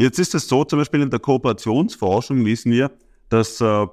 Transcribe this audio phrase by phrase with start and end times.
[0.00, 2.90] Jetzt ist es so, zum Beispiel in der Kooperationsforschung wissen wir,
[3.28, 3.86] dass, äh,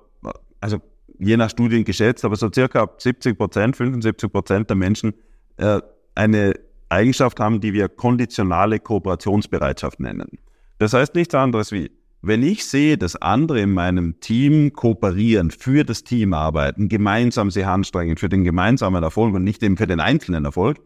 [0.61, 0.77] also
[1.19, 5.13] je nach Studien geschätzt, aber so circa 70 Prozent, 75 Prozent der Menschen
[5.57, 5.81] äh,
[6.15, 6.53] eine
[6.87, 10.39] Eigenschaft haben, die wir konditionale Kooperationsbereitschaft nennen.
[10.77, 11.91] Das heißt nichts anderes wie,
[12.21, 17.65] wenn ich sehe, dass andere in meinem Team kooperieren, für das Team arbeiten, gemeinsam sich
[17.65, 20.77] anstrengen, für den gemeinsamen Erfolg und nicht eben für den einzelnen Erfolg,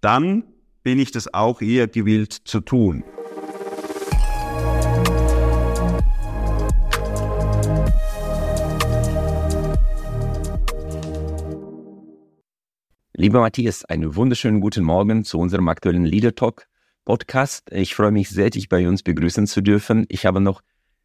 [0.00, 0.42] dann
[0.82, 3.04] bin ich das auch eher gewillt zu tun.
[13.18, 16.66] Lieber Matthias, einen wunderschönen guten Morgen zu unserem aktuellen Leader Talk
[17.06, 17.72] Podcast.
[17.72, 20.04] Ich freue mich sehr, dich bei uns begrüßen zu dürfen.
[20.10, 20.60] Ich habe noch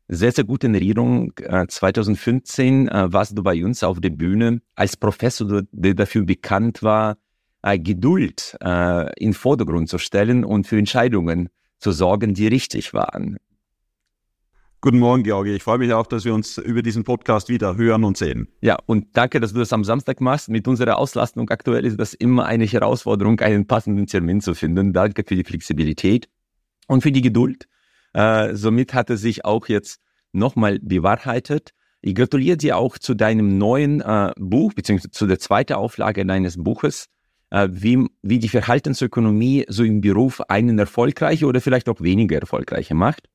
[0.09, 1.31] sehr, sehr gute Erinnerung.
[1.37, 6.83] 2015 äh, äh, warst du bei uns auf der Bühne als Professor, der dafür bekannt
[6.83, 7.15] war,
[7.61, 11.47] äh, Geduld in den Vordergrund zu stellen und für Entscheidungen
[11.79, 13.37] zu sorgen, die richtig waren.
[14.83, 15.51] Guten Morgen, Georgi.
[15.53, 18.47] Ich freue mich auch, dass wir uns über diesen Podcast wieder hören und sehen.
[18.61, 20.49] Ja, und danke, dass du das am Samstag machst.
[20.49, 24.91] Mit unserer Auslastung aktuell ist das immer eine Herausforderung, einen passenden Termin zu finden.
[24.91, 26.29] Danke für die Flexibilität
[26.87, 27.67] und für die Geduld.
[28.13, 31.75] Äh, somit hat es sich auch jetzt nochmal bewahrheitet.
[32.01, 36.57] Ich gratuliere dir auch zu deinem neuen äh, Buch, beziehungsweise zu der zweiten Auflage deines
[36.57, 37.05] Buches,
[37.51, 42.95] äh, wie, wie die Verhaltensökonomie so im Beruf einen erfolgreicher oder vielleicht auch weniger erfolgreicher
[42.95, 43.27] macht.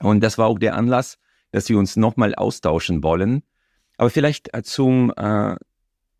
[0.00, 1.18] Und das war auch der Anlass,
[1.52, 3.42] dass wir uns nochmal austauschen wollen.
[3.96, 5.56] Aber vielleicht äh, zum äh,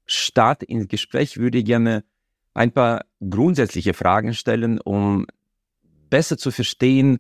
[0.07, 2.05] Start ins Gespräch würde ich gerne
[2.55, 5.27] ein paar grundsätzliche Fragen stellen, um
[6.09, 7.19] besser zu verstehen,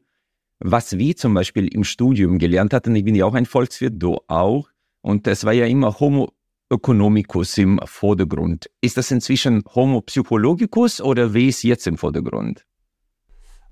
[0.58, 2.96] was wir zum Beispiel im Studium gelernt hatten.
[2.96, 4.70] Ich bin ja auch ein Volkswirt, du auch.
[5.02, 6.32] Und es war ja immer Homo
[6.70, 8.70] economicus im Vordergrund.
[8.80, 12.64] Ist das inzwischen Homo psychologicus oder wie ist jetzt im Vordergrund?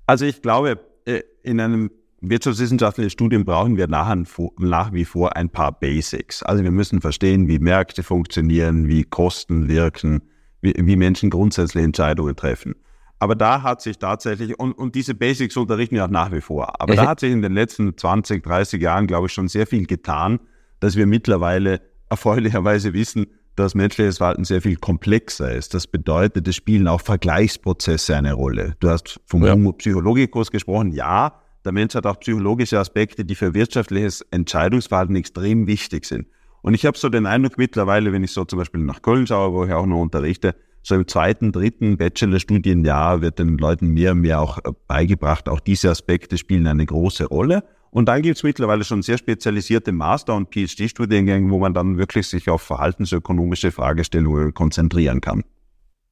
[0.05, 1.89] Also ich glaube, äh, in einem
[2.29, 4.15] wirtschaftswissenschaftliche Studien brauchen wir nach,
[4.59, 6.43] nach wie vor ein paar Basics.
[6.43, 10.21] Also wir müssen verstehen, wie Märkte funktionieren, wie Kosten wirken,
[10.61, 12.75] wie, wie Menschen grundsätzlich Entscheidungen treffen.
[13.19, 16.81] Aber da hat sich tatsächlich, und, und diese Basics unterrichten wir auch nach wie vor,
[16.81, 19.85] aber da hat sich in den letzten 20, 30 Jahren, glaube ich, schon sehr viel
[19.85, 20.39] getan,
[20.81, 25.73] dass wir mittlerweile erfreulicherweise wissen, dass menschliches Verhalten sehr viel komplexer ist.
[25.73, 28.75] Das bedeutet, es spielen auch Vergleichsprozesse eine Rolle.
[28.81, 29.53] Du hast vom ja.
[29.53, 30.91] Homo Psychologicus gesprochen.
[30.91, 36.27] Ja, der Mensch hat auch psychologische Aspekte, die für wirtschaftliches Entscheidungsverhalten extrem wichtig sind.
[36.61, 39.53] Und ich habe so den Eindruck mittlerweile, wenn ich so zum Beispiel nach Köln schaue,
[39.53, 44.21] wo ich auch noch unterrichte, so im zweiten, dritten Bachelorstudienjahr wird den Leuten mehr und
[44.21, 47.63] mehr auch äh, beigebracht, auch diese Aspekte spielen eine große Rolle.
[47.89, 52.27] Und dann gibt es mittlerweile schon sehr spezialisierte Master- und PhD-Studiengänge, wo man dann wirklich
[52.27, 55.43] sich auf verhaltensökonomische Fragestellungen konzentrieren kann.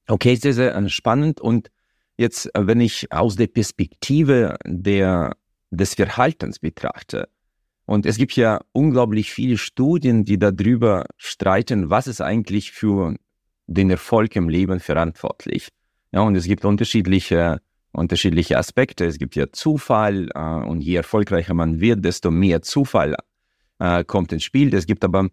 [0.08, 1.40] Okay, sehr, sehr spannend.
[1.40, 1.69] Und
[2.18, 5.36] jetzt, äh, wenn ich aus der Perspektive der
[5.76, 7.30] des Verhaltens betrachte.
[7.86, 13.16] Und es gibt ja unglaublich viele Studien, die darüber streiten, was ist eigentlich für
[13.68, 15.70] den Erfolg im Leben verantwortlich.
[16.12, 17.60] Ja, und es gibt unterschiedliche,
[17.92, 19.06] unterschiedliche Aspekte.
[19.06, 23.16] Es gibt ja Zufall äh, und je erfolgreicher man wird, desto mehr Zufall
[23.80, 24.74] äh, kommt ins Spiel.
[24.74, 25.28] Es gibt aber,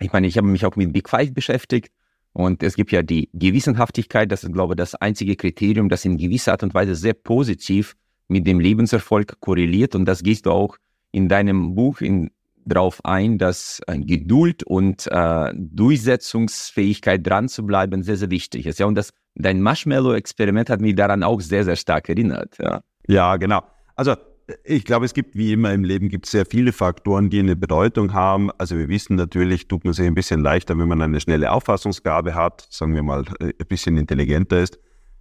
[0.00, 1.92] ich meine, ich habe mich auch mit Big Five beschäftigt
[2.32, 6.18] und es gibt ja die Gewissenhaftigkeit, das ist, glaube ich, das einzige Kriterium, das in
[6.18, 7.96] gewisser Art und Weise sehr positiv
[8.28, 9.94] mit dem Lebenserfolg korreliert.
[9.94, 10.76] Und das gehst du auch
[11.12, 12.30] in deinem Buch in,
[12.64, 18.78] darauf ein, dass äh, Geduld und äh, Durchsetzungsfähigkeit dran zu bleiben sehr, sehr wichtig ist.
[18.78, 22.56] Ja, und das, dein Marshmallow-Experiment hat mich daran auch sehr, sehr stark erinnert.
[22.58, 23.62] Ja, ja genau.
[23.94, 24.16] Also
[24.64, 28.12] ich glaube, es gibt wie immer im Leben gibt sehr viele Faktoren, die eine Bedeutung
[28.12, 28.50] haben.
[28.58, 32.34] Also wir wissen natürlich, tut man sich ein bisschen leichter, wenn man eine schnelle Auffassungsgabe
[32.34, 34.78] hat, sagen wir mal, äh, ein bisschen intelligenter ist.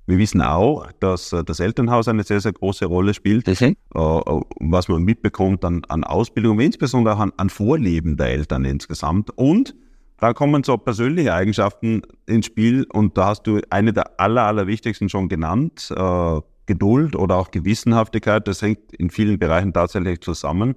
[0.08, 3.76] Wir wissen auch, dass äh, das Elternhaus eine sehr, sehr große Rolle spielt, mhm.
[3.94, 9.32] was man mitbekommt an, an Ausbildung, insbesondere auch an, an Vorleben der Eltern insgesamt.
[9.36, 9.76] Und
[10.18, 14.68] da kommen so persönliche Eigenschaften ins Spiel und da hast du eine der aller, aller
[14.68, 18.48] wichtigsten schon genannt, äh, Geduld oder auch Gewissenhaftigkeit.
[18.48, 20.76] Das hängt in vielen Bereichen tatsächlich zusammen.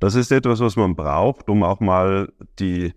[0.00, 2.94] Das ist etwas, was man braucht, um auch mal die,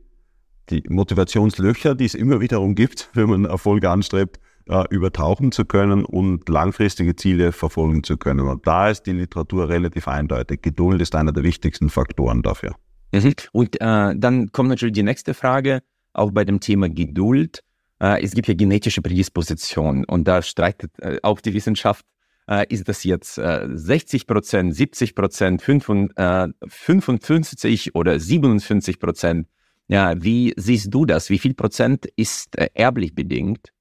[0.70, 4.40] die Motivationslöcher, die es immer wiederum gibt, wenn man Erfolge anstrebt,
[4.70, 8.48] äh, übertauchen zu können und langfristige Ziele verfolgen zu können.
[8.48, 10.62] Und da ist die Literatur relativ eindeutig.
[10.62, 12.76] Geduld ist einer der wichtigsten Faktoren dafür.
[13.12, 13.34] Mhm.
[13.52, 15.82] Und äh, dann kommt natürlich die nächste Frage,
[16.14, 17.64] auch bei dem Thema Geduld.
[18.00, 22.06] Äh, es gibt ja genetische Prädispositionen und da streitet äh, auch die Wissenschaft,
[22.50, 29.48] äh, ist das jetzt 60 Prozent, 70 Prozent, 55 oder 57 Prozent?
[29.88, 31.30] Ja, wie siehst du das?
[31.30, 33.73] Wie viel Prozent ist erblich bedingt?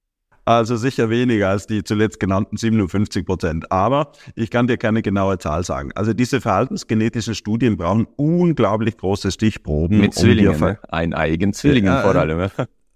[0.45, 3.71] Also sicher weniger als die zuletzt genannten 57 Prozent.
[3.71, 5.93] Aber ich kann dir keine genaue Zahl sagen.
[5.95, 9.99] Also diese verhaltensgenetischen Studien brauchen unglaublich große Stichproben.
[10.01, 10.79] Mit Zwillingen, um ne?
[10.89, 12.51] ein eigen Zwillingen ja, vor allem.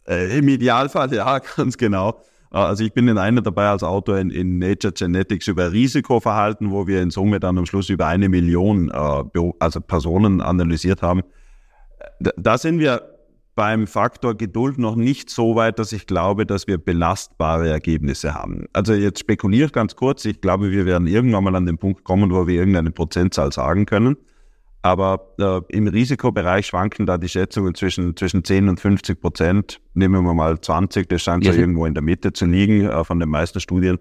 [0.08, 2.20] Äh, Im Idealfall, ja, ganz genau.
[2.50, 6.86] Also ich bin in einer dabei als Autor in, in, Nature Genetics über Risikoverhalten, wo
[6.86, 11.22] wir in Summe dann am Schluss über eine Million äh, also Personen analysiert haben.
[12.20, 13.15] Da, da sind wir
[13.56, 18.66] beim Faktor Geduld noch nicht so weit, dass ich glaube, dass wir belastbare Ergebnisse haben.
[18.74, 20.26] Also jetzt spekuliere ich ganz kurz.
[20.26, 23.86] Ich glaube, wir werden irgendwann mal an den Punkt kommen, wo wir irgendeine Prozentzahl sagen
[23.86, 24.16] können.
[24.82, 29.80] Aber äh, im Risikobereich schwanken da die Schätzungen zwischen, zwischen 10 und 50 Prozent.
[29.94, 31.52] Nehmen wir mal 20, das scheint ja.
[31.52, 33.98] so irgendwo in der Mitte zu liegen äh, von den meisten Studien.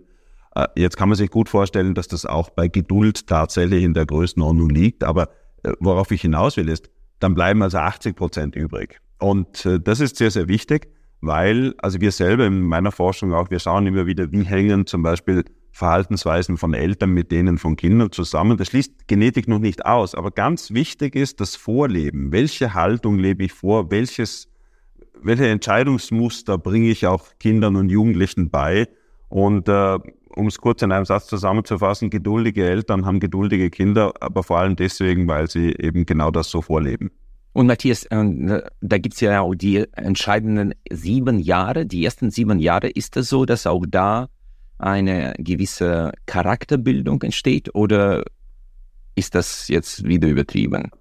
[0.53, 4.05] Äh, jetzt kann man sich gut vorstellen, dass das auch bei Geduld tatsächlich in der
[4.05, 5.05] Größenordnung liegt.
[5.05, 5.29] Aber
[5.63, 8.99] äh, worauf ich hinaus will, ist, dann bleiben also 80 Prozent übrig.
[9.19, 10.87] Und äh, das ist sehr, sehr wichtig,
[11.21, 15.03] weil, also wir selber in meiner Forschung auch, wir schauen immer wieder, wie hängen zum
[15.03, 18.57] Beispiel Verhaltensweisen von Eltern mit denen von Kindern zusammen.
[18.57, 22.31] Das schließt Genetik noch nicht aus, aber ganz wichtig ist das Vorleben.
[22.31, 23.91] Welche Haltung lebe ich vor?
[23.91, 24.47] Welches,
[25.21, 28.87] welche Entscheidungsmuster bringe ich auch Kindern und Jugendlichen bei?
[29.27, 34.43] Und äh, um es kurz in einem Satz zusammenzufassen, geduldige Eltern haben geduldige Kinder, aber
[34.43, 37.11] vor allem deswegen, weil sie eben genau das so vorleben.
[37.55, 41.85] Und Matthias, äh, da gibt's ja auch die entscheidenden sieben Jahre.
[41.85, 44.27] Die ersten sieben Jahre ist es so, dass auch da
[44.77, 48.25] eine gewisse Charakterbildung entsteht oder
[49.15, 50.91] ist das jetzt wieder übertrieben?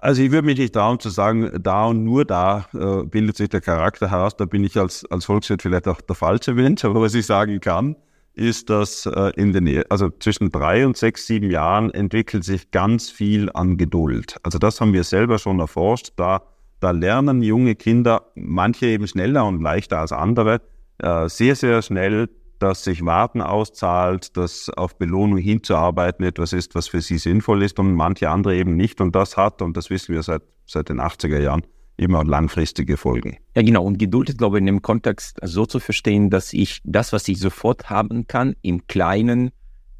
[0.00, 3.50] Also ich würde mich nicht trauen zu sagen, da und nur da äh, bildet sich
[3.50, 4.38] der Charakter heraus.
[4.38, 6.82] Da bin ich als, als Volkswirt vielleicht auch der falsche Mensch.
[6.86, 7.94] Aber was ich sagen kann,
[8.34, 13.10] ist, dass äh, in den, also zwischen drei und sechs, sieben Jahren entwickelt sich ganz
[13.10, 14.36] viel an Geduld.
[14.42, 16.12] Also das haben wir selber schon erforscht.
[16.16, 16.42] Da,
[16.80, 20.60] da lernen junge Kinder, manche eben schneller und leichter als andere,
[20.98, 22.28] äh, sehr, sehr schnell,
[22.58, 27.78] dass sich Warten auszahlt, dass auf Belohnung hinzuarbeiten etwas ist, was für sie sinnvoll ist
[27.78, 29.00] und manche andere eben nicht.
[29.00, 31.62] Und das hat, und das wissen wir seit, seit den 80er Jahren,
[31.96, 33.38] immer langfristige Folgen.
[33.54, 33.84] Ja, genau.
[33.84, 37.28] Und Geduld ist, glaube ich, in dem Kontext so zu verstehen, dass ich das, was
[37.28, 39.50] ich sofort haben kann, im Kleinen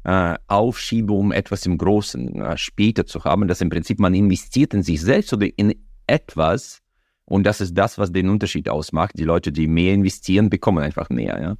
[0.03, 3.47] äh, aufschiebe, um etwas im Großen äh, später zu haben.
[3.47, 5.73] Dass im Prinzip man investiert in sich selbst oder in
[6.07, 6.79] etwas.
[7.25, 9.13] Und das ist das, was den Unterschied ausmacht.
[9.17, 11.41] Die Leute, die mehr investieren, bekommen einfach mehr.
[11.41, 11.55] Ja?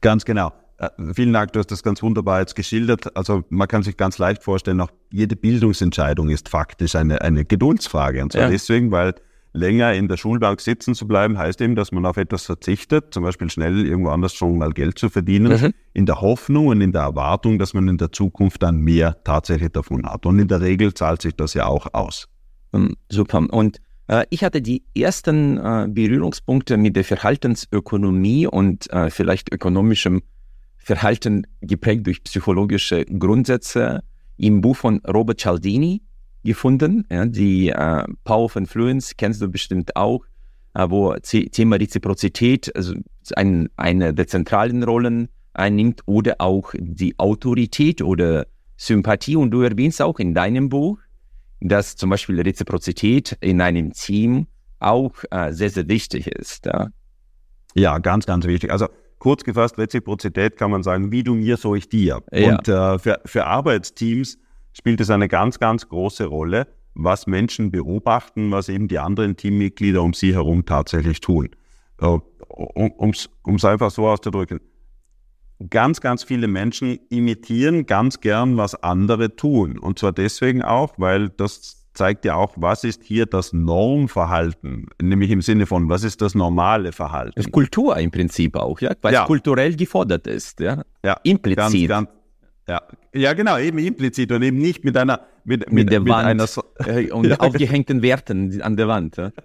[0.00, 0.52] Ganz genau.
[0.78, 3.14] Äh, vielen Dank, du hast das ganz wunderbar jetzt geschildert.
[3.14, 8.22] Also man kann sich ganz leicht vorstellen, auch jede Bildungsentscheidung ist faktisch eine, eine Geduldsfrage.
[8.22, 8.48] Und zwar ja.
[8.48, 9.14] deswegen, weil
[9.52, 13.24] länger in der Schulbank sitzen zu bleiben, heißt eben, dass man auf etwas verzichtet, zum
[13.24, 15.74] Beispiel schnell irgendwo anders schon mal Geld zu verdienen, mhm.
[15.92, 19.70] in der Hoffnung und in der Erwartung, dass man in der Zukunft dann mehr tatsächlich
[19.70, 20.26] davon hat.
[20.26, 22.28] Und in der Regel zahlt sich das ja auch aus.
[22.72, 23.46] Um, super.
[23.50, 30.22] Und äh, ich hatte die ersten äh, Berührungspunkte mit der Verhaltensökonomie und äh, vielleicht ökonomischem
[30.76, 34.02] Verhalten geprägt durch psychologische Grundsätze
[34.36, 36.02] im Buch von Robert Cialdini
[36.44, 37.06] gefunden.
[37.10, 40.24] Ja, die äh, Power of Influence kennst du bestimmt auch,
[40.74, 42.94] äh, wo Thema Reziprozität also
[43.36, 48.46] ein, eine der zentralen Rollen einnimmt oder auch die Autorität oder
[48.76, 49.36] Sympathie.
[49.36, 50.98] Und du erwähnst auch in deinem Buch,
[51.60, 54.46] dass zum Beispiel Reziprozität in einem Team
[54.78, 56.66] auch äh, sehr, sehr wichtig ist.
[56.66, 56.88] Ja?
[57.74, 58.72] ja, ganz, ganz wichtig.
[58.72, 58.88] Also
[59.18, 62.22] kurz gefasst, Reziprozität kann man sagen, wie du mir, so ich dir.
[62.32, 62.56] Ja.
[62.56, 64.38] Und äh, für, für Arbeitsteams
[64.72, 70.02] spielt es eine ganz, ganz große Rolle, was Menschen beobachten, was eben die anderen Teammitglieder
[70.02, 71.50] um sie herum tatsächlich tun.
[72.00, 74.60] Äh, um es einfach so auszudrücken.
[75.68, 79.78] Ganz, ganz viele Menschen imitieren ganz gern, was andere tun.
[79.78, 85.30] Und zwar deswegen auch, weil das zeigt ja auch, was ist hier das Normverhalten, nämlich
[85.30, 87.32] im Sinne von, was ist das normale Verhalten.
[87.36, 89.22] Das ist Kultur im Prinzip auch, ja, weil ja.
[89.22, 91.88] es kulturell gefordert ist, ja, ja implizit.
[91.88, 92.19] Ganz, ganz,
[92.70, 92.82] ja.
[93.12, 96.26] ja, genau, eben implizit und eben nicht mit einer mit, mit, mit der mit Wand
[96.26, 96.62] einer so
[97.12, 99.16] und ja, aufgehängten Werten an der Wand.
[99.16, 99.32] Ja.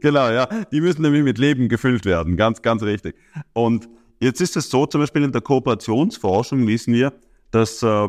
[0.00, 3.16] Genau, ja, die müssen nämlich mit Leben gefüllt werden, ganz, ganz richtig.
[3.52, 3.88] Und
[4.20, 7.12] jetzt ist es so, zum Beispiel in der Kooperationsforschung wissen wir,
[7.50, 8.08] dass, äh,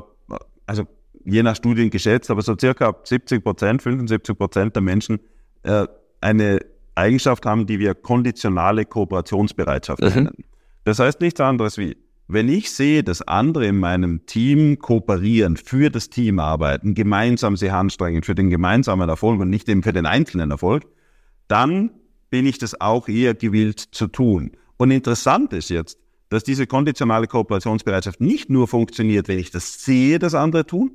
[0.68, 0.86] also
[1.26, 5.20] je nach Studien geschätzt, aber so circa 70 Prozent, 75 Prozent der Menschen
[5.64, 5.88] äh,
[6.22, 6.60] eine
[6.94, 10.10] Eigenschaft haben, die wir konditionale Kooperationsbereitschaft mhm.
[10.10, 10.44] nennen.
[10.84, 11.98] Das heißt nichts anderes wie,
[12.32, 17.72] wenn ich sehe, dass andere in meinem Team kooperieren, für das Team arbeiten, gemeinsam sich
[17.72, 20.86] anstrengen, für den gemeinsamen Erfolg und nicht eben für den einzelnen Erfolg,
[21.48, 21.90] dann
[22.30, 24.52] bin ich das auch eher gewillt zu tun.
[24.78, 25.98] Und interessant ist jetzt,
[26.30, 30.92] dass diese konditionale Kooperationsbereitschaft nicht nur funktioniert, wenn ich das sehe, dass andere tun,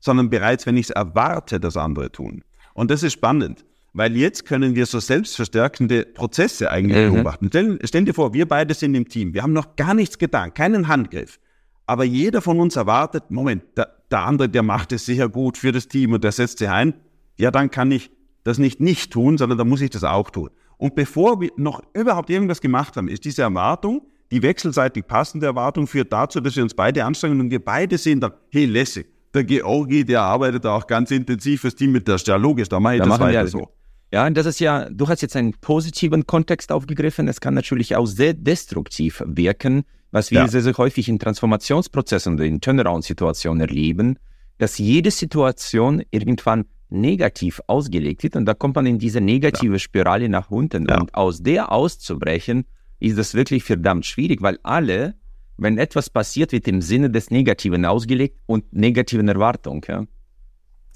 [0.00, 2.42] sondern bereits, wenn ich es erwarte, dass andere tun.
[2.72, 7.14] Und das ist spannend, weil jetzt können wir so selbstverstärkende Prozesse eigentlich mhm.
[7.14, 7.48] beobachten.
[7.48, 10.54] Stell, stell dir vor, wir beide sind im Team, wir haben noch gar nichts getan,
[10.54, 11.38] keinen Handgriff.
[11.86, 15.72] Aber jeder von uns erwartet, Moment, der, der andere, der macht es sicher gut für
[15.72, 16.94] das Team und der setzt sich ein.
[17.38, 18.10] Ja, dann kann ich
[18.44, 20.50] das nicht nicht tun, sondern dann muss ich das auch tun.
[20.76, 25.86] Und bevor wir noch überhaupt irgendwas gemacht haben, ist diese Erwartung, die wechselseitig passende Erwartung
[25.86, 29.44] führt dazu, dass wir uns beide anstrengen und wir beide sehen dann, hey, lässig, der
[29.44, 32.38] Georgi, der arbeitet auch ganz intensiv fürs Team mit der Stelle.
[32.38, 33.68] Logisch, da mache ich da das weiter so.
[34.12, 37.28] Ja, das ist ja, du hast jetzt einen positiven Kontext aufgegriffen.
[37.28, 40.48] Es kann natürlich auch sehr destruktiv wirken, was wir ja.
[40.48, 44.18] sehr, sehr häufig in Transformationsprozessen oder in Turnaround-Situationen erleben,
[44.56, 49.78] dass jede Situation irgendwann negativ ausgelegt wird und da kommt man in diese negative ja.
[49.78, 50.86] Spirale nach unten.
[50.88, 50.98] Ja.
[50.98, 52.64] Und aus der auszubrechen,
[53.00, 55.14] ist das wirklich verdammt schwierig, weil alle,
[55.56, 59.82] wenn etwas passiert, wird im Sinne des Negativen ausgelegt und negativen Erwartungen.
[59.86, 60.04] Ja.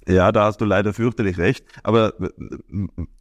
[0.09, 1.65] Ja, da hast du leider fürchterlich recht.
[1.83, 2.15] Aber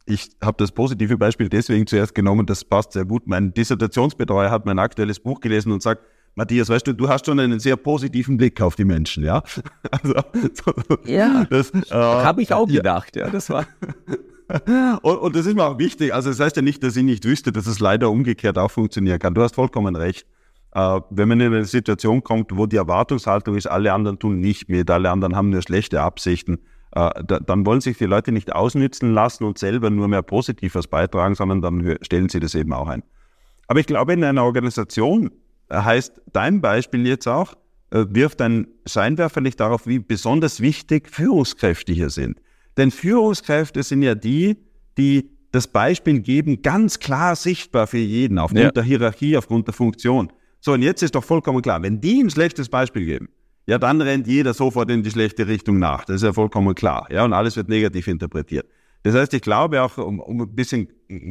[0.06, 3.26] ich habe das positive Beispiel deswegen zuerst genommen, das passt sehr gut.
[3.26, 6.02] Mein Dissertationsbetreuer hat mein aktuelles Buch gelesen und sagt,
[6.34, 9.42] Matthias, weißt du, du hast schon einen sehr positiven Blick auf die Menschen, ja?
[9.90, 10.14] Also,
[11.04, 13.66] ja, das äh, habe ich auch gedacht, ja, das war.
[15.02, 16.14] und, und das ist mir auch wichtig.
[16.14, 19.18] Also, das heißt ja nicht, dass ich nicht wüsste, dass es leider umgekehrt auch funktionieren
[19.18, 19.34] kann.
[19.34, 20.26] Du hast vollkommen recht.
[20.74, 24.70] Äh, wenn man in eine Situation kommt, wo die Erwartungshaltung ist, alle anderen tun nicht
[24.70, 26.60] mit, alle anderen haben nur schlechte Absichten,
[26.94, 30.86] äh, da, dann wollen sich die Leute nicht ausnützen lassen und selber nur mehr Positives
[30.86, 33.02] beitragen, sondern dann stellen sie das eben auch ein.
[33.66, 35.30] Aber ich glaube, in einer Organisation
[35.68, 37.54] äh, heißt dein Beispiel jetzt auch,
[37.90, 42.40] äh, wirft ein Scheinwerfer nicht darauf, wie besonders wichtig Führungskräfte hier sind.
[42.76, 44.56] Denn Führungskräfte sind ja die,
[44.98, 48.70] die das Beispiel geben, ganz klar sichtbar für jeden, aufgrund ja.
[48.70, 50.32] der Hierarchie, aufgrund der Funktion.
[50.60, 53.28] So, und jetzt ist doch vollkommen klar, wenn die ein schlechtes Beispiel geben,
[53.66, 56.04] ja, dann rennt jeder sofort in die schlechte Richtung nach.
[56.04, 57.06] Das ist ja vollkommen klar.
[57.10, 58.66] Ja, und alles wird negativ interpretiert.
[59.02, 60.88] Das heißt, ich glaube auch, um, um ein bisschen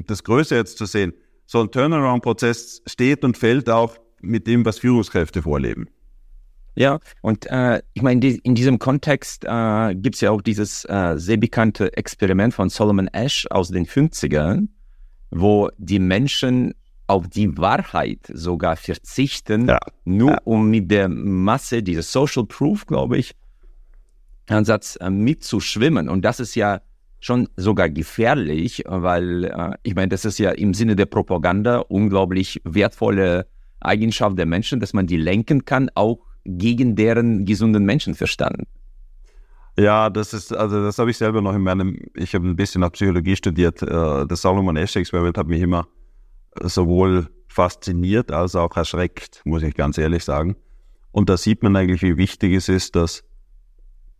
[0.08, 1.14] das Größe jetzt zu sehen,
[1.46, 5.90] so ein Turnaround-Prozess steht und fällt auch mit dem, was Führungskräfte vorleben.
[6.76, 11.16] Ja, und äh, ich meine, in diesem Kontext äh, gibt es ja auch dieses äh,
[11.18, 14.70] sehr bekannte Experiment von Solomon Ash aus den 50ern,
[15.32, 16.74] wo die Menschen
[17.12, 19.80] auf die Wahrheit sogar verzichten, ja.
[20.06, 20.42] nur ja.
[20.46, 23.34] um mit der Masse, dieser Social Proof, glaube ich,
[24.48, 26.08] Ansatz äh, mitzuschwimmen.
[26.08, 26.80] Und das ist ja
[27.20, 32.62] schon sogar gefährlich, weil äh, ich meine, das ist ja im Sinne der Propaganda unglaublich
[32.64, 33.46] wertvolle
[33.82, 38.64] Eigenschaft der Menschen, dass man die lenken kann, auch gegen deren gesunden Menschenverstand.
[39.78, 42.80] Ja, das ist, also das habe ich selber noch in meinem, ich habe ein bisschen
[42.80, 45.88] nach Psychologie studiert, äh, das Salomon Ash Experiment hat mich immer
[46.60, 50.56] sowohl fasziniert als auch erschreckt, muss ich ganz ehrlich sagen.
[51.12, 53.24] Und da sieht man eigentlich, wie wichtig es ist, dass,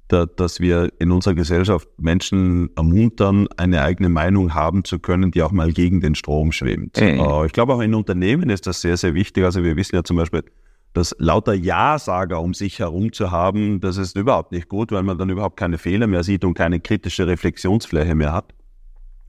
[0.10, 5.54] dass wir in unserer Gesellschaft Menschen ermuntern, eine eigene Meinung haben zu können, die auch
[5.54, 7.00] mal gegen den Strom schwimmt.
[7.00, 7.46] Mhm.
[7.46, 9.46] Ich glaube, auch in Unternehmen ist das sehr, sehr wichtig.
[9.46, 10.44] Also wir wissen ja zum Beispiel,
[10.94, 15.18] dass lauter Ja-Sager um sich herum zu haben, das ist überhaupt nicht gut, weil man
[15.18, 18.54] dann überhaupt keine Fehler mehr sieht und keine kritische Reflexionsfläche mehr hat.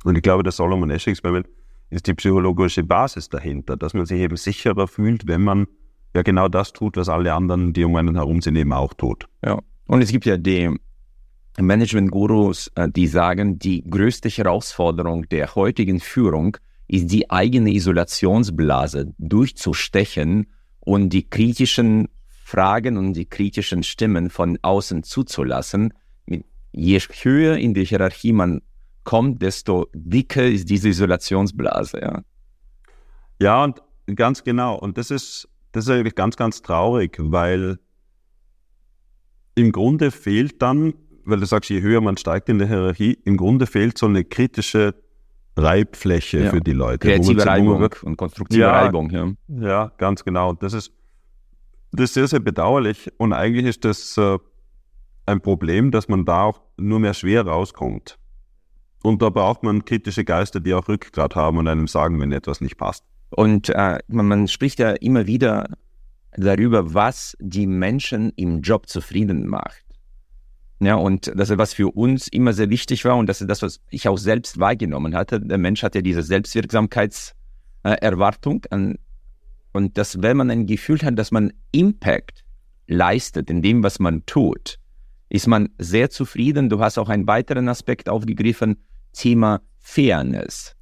[0.03, 1.47] Und ich glaube, das Solomon Ash Experiment
[1.93, 5.67] ist die psychologische Basis dahinter, dass man sich eben sicherer fühlt, wenn man
[6.15, 9.29] ja genau das tut, was alle anderen, die um einen herum sind, eben auch tut.
[9.45, 9.59] Ja.
[9.87, 10.75] Und es gibt ja die
[11.59, 16.57] Management-Gurus, äh, die sagen, die größte Herausforderung der heutigen Führung
[16.89, 20.47] ist die eigene Isolationsblase durchzustechen
[20.81, 25.93] und die kritischen Fragen und die kritischen Stimmen von außen zuzulassen.
[26.73, 28.63] Je höher in der Hierarchie man
[29.05, 32.23] kommt, desto dicker ist diese Isolationsblase, ja.
[33.41, 33.83] Ja, und
[34.15, 34.77] ganz genau.
[34.77, 37.79] Und das ist, das ist eigentlich ganz, ganz traurig, weil
[39.55, 40.95] im Grunde fehlt dann,
[41.25, 44.25] weil du sagst, je höher man steigt in der Hierarchie, im Grunde fehlt so eine
[44.25, 44.95] kritische
[45.57, 46.51] Reibfläche ja.
[46.51, 46.99] für die Leute.
[46.99, 49.11] Kreative Reibung wird, und konstruktive ja, Reibung.
[49.11, 49.33] Ja.
[49.49, 50.55] ja, ganz genau.
[50.55, 50.93] Das ist,
[51.93, 53.13] das ist sehr, sehr bedauerlich.
[53.19, 54.39] Und eigentlich ist das äh,
[55.27, 58.19] ein Problem, dass man da auch nur mehr schwer rauskommt.
[59.03, 62.61] Und da braucht man kritische Geister, die auch Rückgrat haben und einem sagen, wenn etwas
[62.61, 63.05] nicht passt.
[63.31, 65.69] Und äh, man, man spricht ja immer wieder
[66.37, 69.85] darüber, was die Menschen im Job zufrieden macht.
[70.81, 73.63] Ja, und das ist was für uns immer sehr wichtig war und das ist das,
[73.63, 75.41] was ich auch selbst wahrgenommen hatte.
[75.41, 78.95] Der Mensch hat ja diese Selbstwirksamkeitserwartung äh,
[79.73, 82.43] und dass, wenn man ein Gefühl hat, dass man Impact
[82.89, 84.81] leistet in dem, was man tut,
[85.29, 86.69] ist man sehr zufrieden.
[86.69, 88.79] Du hast auch einen weiteren Aspekt aufgegriffen,
[89.13, 90.77] Thema Fairness.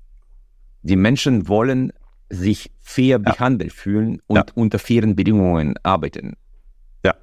[0.83, 1.93] Die Menschen wollen
[2.29, 3.19] sich fair ja.
[3.19, 4.45] behandelt fühlen und ja.
[4.55, 6.37] unter fairen Bedingungen arbeiten.
[7.05, 7.15] Ja,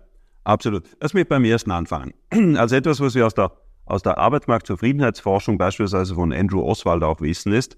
[0.44, 0.84] absolut.
[1.02, 2.14] Lass mich beim ersten anfangen.
[2.58, 3.52] Also etwas, was wir aus der,
[3.86, 7.78] aus der Arbeitsmarktzufriedenheitsforschung beispielsweise von Andrew Oswald auch wissen, ist,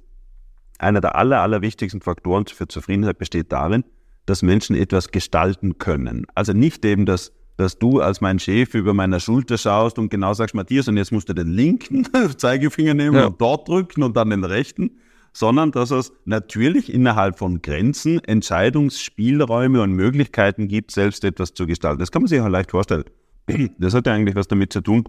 [0.79, 3.83] einer der aller, allerwichtigsten Faktoren für Zufriedenheit besteht darin,
[4.25, 6.25] dass Menschen etwas gestalten können.
[6.35, 10.33] Also nicht eben, dass, dass du als mein Chef über meiner Schulter schaust und genau
[10.33, 13.25] sagst, Matthias, und jetzt musst du den linken Zeigefinger nehmen ja.
[13.25, 14.91] und dort drücken und dann den rechten,
[15.33, 21.99] sondern dass es natürlich innerhalb von Grenzen Entscheidungsspielräume und Möglichkeiten gibt, selbst etwas zu gestalten.
[21.99, 23.03] Das kann man sich auch leicht vorstellen.
[23.77, 25.03] Das hat ja eigentlich was damit zu tun,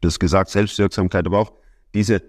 [0.00, 1.52] das gesagt, Selbstwirksamkeit, aber auch
[1.94, 2.24] diese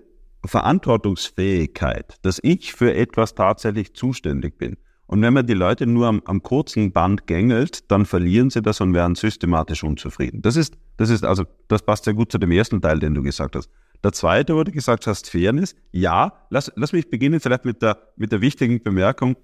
[0.45, 4.77] Verantwortungsfähigkeit, dass ich für etwas tatsächlich zuständig bin.
[5.09, 8.79] Und wenn man die Leute nur am, am, kurzen Band gängelt, dann verlieren sie das
[8.79, 10.43] und werden systematisch unzufrieden.
[10.43, 13.23] Das ist, das ist also, das passt sehr gut zu dem ersten Teil, den du
[13.23, 13.71] gesagt hast.
[14.03, 15.75] Der zweite, wo du gesagt hast, Fairness.
[15.91, 19.35] Ja, lass, lass mich beginnen vielleicht mit der, mit der wichtigen Bemerkung.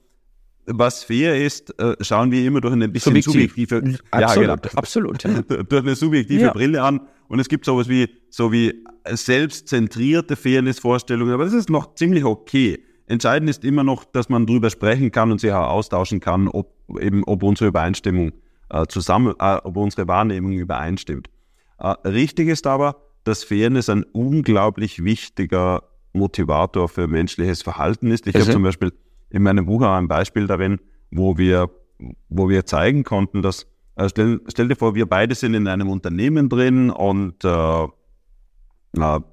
[0.68, 3.70] Was fair ist, äh, schauen wir immer durch eine bisschen Subjektiv.
[3.70, 5.42] subjektive, absolut, ja, genau, absolut, ja.
[5.42, 6.54] durch eine subjektive ja.
[6.54, 7.02] Brille an.
[7.28, 12.84] Und es gibt sowas wie, so wie selbstzentrierte Fairness-Vorstellungen, aber das ist noch ziemlich okay.
[13.08, 16.74] Entscheidend ist immer noch, dass man darüber sprechen kann und sich auch austauschen kann, ob
[17.00, 18.32] eben, ob unsere Übereinstimmung
[18.70, 21.30] äh, zusammen, äh, ob unsere Wahrnehmung übereinstimmt.
[21.78, 25.84] Äh, richtig ist aber, dass Fairness ein unglaublich wichtiger
[26.14, 28.28] Motivator für menschliches Verhalten ist.
[28.28, 28.48] Ich also.
[28.48, 28.94] habe zum Beispiel
[29.30, 30.80] in meinem Buch auch ein Beispiel darin,
[31.12, 31.70] wo wir,
[32.30, 35.90] wo wir zeigen konnten, dass, äh, stell, stell, dir vor, wir beide sind in einem
[35.90, 37.88] Unternehmen drin und äh,
[38.96, 39.24] na,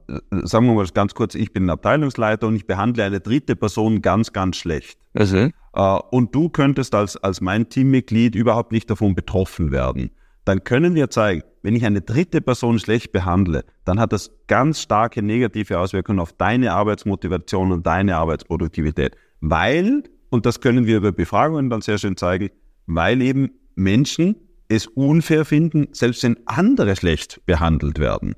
[0.42, 4.32] sagen wir mal ganz kurz, ich bin Abteilungsleiter und ich behandle eine dritte Person ganz,
[4.32, 4.98] ganz schlecht.
[5.14, 5.48] Also.
[5.74, 10.10] Äh, und du könntest als, als mein Teammitglied überhaupt nicht davon betroffen werden
[10.44, 14.80] dann können wir zeigen, wenn ich eine dritte Person schlecht behandle, dann hat das ganz
[14.80, 19.16] starke negative Auswirkungen auf deine Arbeitsmotivation und deine Arbeitsproduktivität.
[19.40, 22.50] Weil, und das können wir über Befragungen dann sehr schön zeigen,
[22.86, 24.36] weil eben Menschen
[24.68, 28.34] es unfair finden, selbst wenn andere schlecht behandelt werden.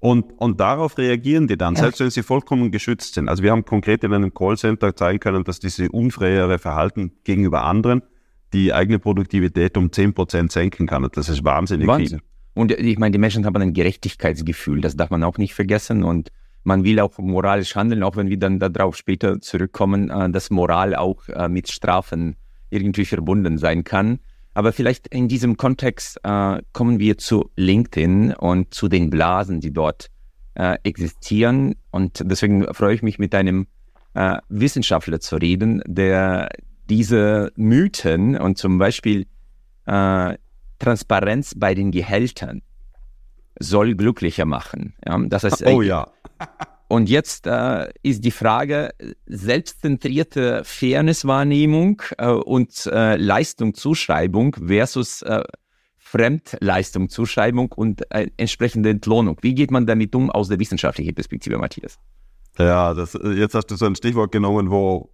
[0.00, 3.28] Und, und darauf reagieren die dann, selbst wenn sie vollkommen geschützt sind.
[3.28, 8.02] Also wir haben konkret in einem Callcenter zeigen können, dass diese unfaire Verhalten gegenüber anderen
[8.54, 11.06] die eigene Produktivität um 10% senken kann.
[11.12, 12.18] Das ist wahnsinnig Wahnsinn.
[12.18, 12.26] viel.
[12.54, 16.02] Und ich meine, die Menschen haben ein Gerechtigkeitsgefühl, das darf man auch nicht vergessen.
[16.02, 16.30] Und
[16.64, 20.94] man will auch moralisch handeln, auch wenn wir dann darauf später zurückkommen, äh, dass Moral
[20.94, 22.36] auch äh, mit Strafen
[22.70, 24.18] irgendwie verbunden sein kann.
[24.54, 29.72] Aber vielleicht in diesem Kontext äh, kommen wir zu LinkedIn und zu den Blasen, die
[29.72, 30.10] dort
[30.54, 31.76] äh, existieren.
[31.90, 33.68] Und deswegen freue ich mich, mit einem
[34.14, 36.48] äh, Wissenschaftler zu reden, der
[36.88, 39.26] diese Mythen und zum Beispiel
[39.86, 40.36] äh,
[40.78, 42.62] Transparenz bei den Gehältern
[43.60, 44.94] soll glücklicher machen.
[45.06, 45.18] Ja?
[45.28, 46.08] Das heißt, oh ja.
[46.90, 48.90] und jetzt äh, ist die Frage,
[49.26, 55.44] selbstzentrierte Fairnesswahrnehmung äh, und äh, Leistungszuschreibung versus äh,
[55.98, 59.38] Fremdleistungszuschreibung und äh, entsprechende Entlohnung.
[59.40, 61.96] Wie geht man damit um aus der wissenschaftlichen Perspektive, Matthias?
[62.58, 65.10] Ja, das, jetzt hast du so ein Stichwort genommen, wo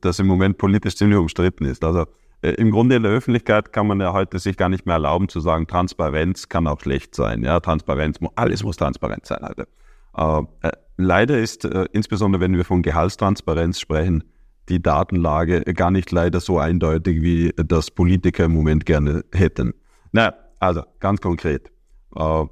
[0.00, 1.84] das im Moment politisch ziemlich umstritten ist.
[1.84, 2.06] Also
[2.40, 5.28] äh, im Grunde in der Öffentlichkeit kann man ja heute sich gar nicht mehr erlauben
[5.28, 7.44] zu sagen, Transparenz kann auch schlecht sein.
[7.44, 9.44] Ja, Transparenz, alles muss transparent sein.
[9.44, 9.68] Alter.
[10.16, 14.24] Äh, äh, leider ist, äh, insbesondere wenn wir von Gehaltstransparenz sprechen,
[14.68, 19.74] die Datenlage gar nicht leider so eindeutig, wie das Politiker im Moment gerne hätten.
[20.12, 21.70] Na, also ganz konkret.
[22.14, 22.44] Äh,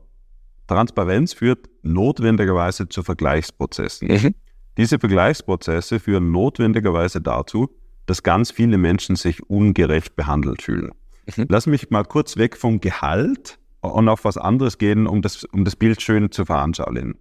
[0.66, 4.08] Transparenz führt notwendigerweise zu Vergleichsprozessen.
[4.08, 4.34] Mhm.
[4.76, 7.68] Diese Vergleichsprozesse führen notwendigerweise dazu,
[8.06, 10.92] dass ganz viele Menschen sich ungerecht behandelt fühlen.
[11.36, 11.46] Mhm.
[11.48, 15.64] Lass mich mal kurz weg vom Gehalt und auf was anderes gehen, um das, um
[15.64, 17.16] das Bild schön zu veranschaulichen.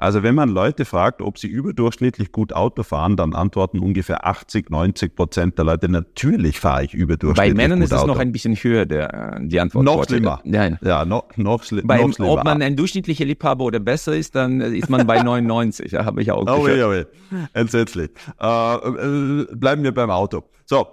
[0.00, 4.70] Also wenn man Leute fragt, ob sie überdurchschnittlich gut Auto fahren, dann antworten ungefähr 80,
[4.70, 8.56] 90 Prozent der Leute, natürlich fahre ich überdurchschnittlich Bei Männern ist es noch ein bisschen
[8.56, 9.84] höher, der, die Antwort.
[9.84, 10.40] Noch schlimmer.
[10.44, 10.78] Nein.
[10.80, 12.30] Ja, noch, noch, schli Bei, noch schlimmer.
[12.30, 15.92] Ob man ein durchschnittlicher Liebhaber oder besser ist, dann ist man bei 99.
[15.92, 17.08] ja, habe ich auch oh, gehört.
[17.12, 18.08] Oh, oh, entsetzlich.
[18.40, 20.44] Äh, äh, bleiben wir beim Auto.
[20.64, 20.86] So,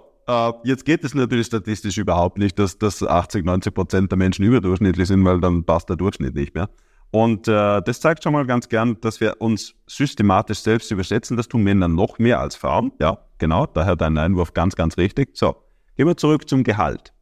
[0.64, 5.08] jetzt geht es natürlich statistisch überhaupt nicht, dass, dass 80, 90 Prozent der Menschen überdurchschnittlich
[5.08, 6.68] sind, weil dann passt der Durchschnitt nicht mehr.
[7.10, 11.36] Und äh, das zeigt schon mal ganz gern, dass wir uns systematisch selbst überschätzen.
[11.36, 12.92] Das tun Männer noch mehr als Frauen.
[13.00, 15.36] Ja, genau, daher dein Einwurf ganz, ganz richtig.
[15.36, 15.56] So,
[15.96, 17.14] gehen wir zurück zum Gehalt.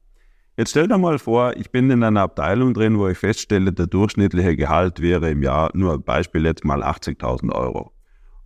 [0.56, 3.86] Jetzt stell dir mal vor, ich bin in einer Abteilung drin, wo ich feststelle, der
[3.86, 7.92] durchschnittliche Gehalt wäre im Jahr, nur ein Beispiel jetzt mal 80.000 Euro.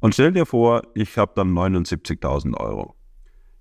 [0.00, 2.96] Und stell dir vor, ich habe dann 79.000 Euro.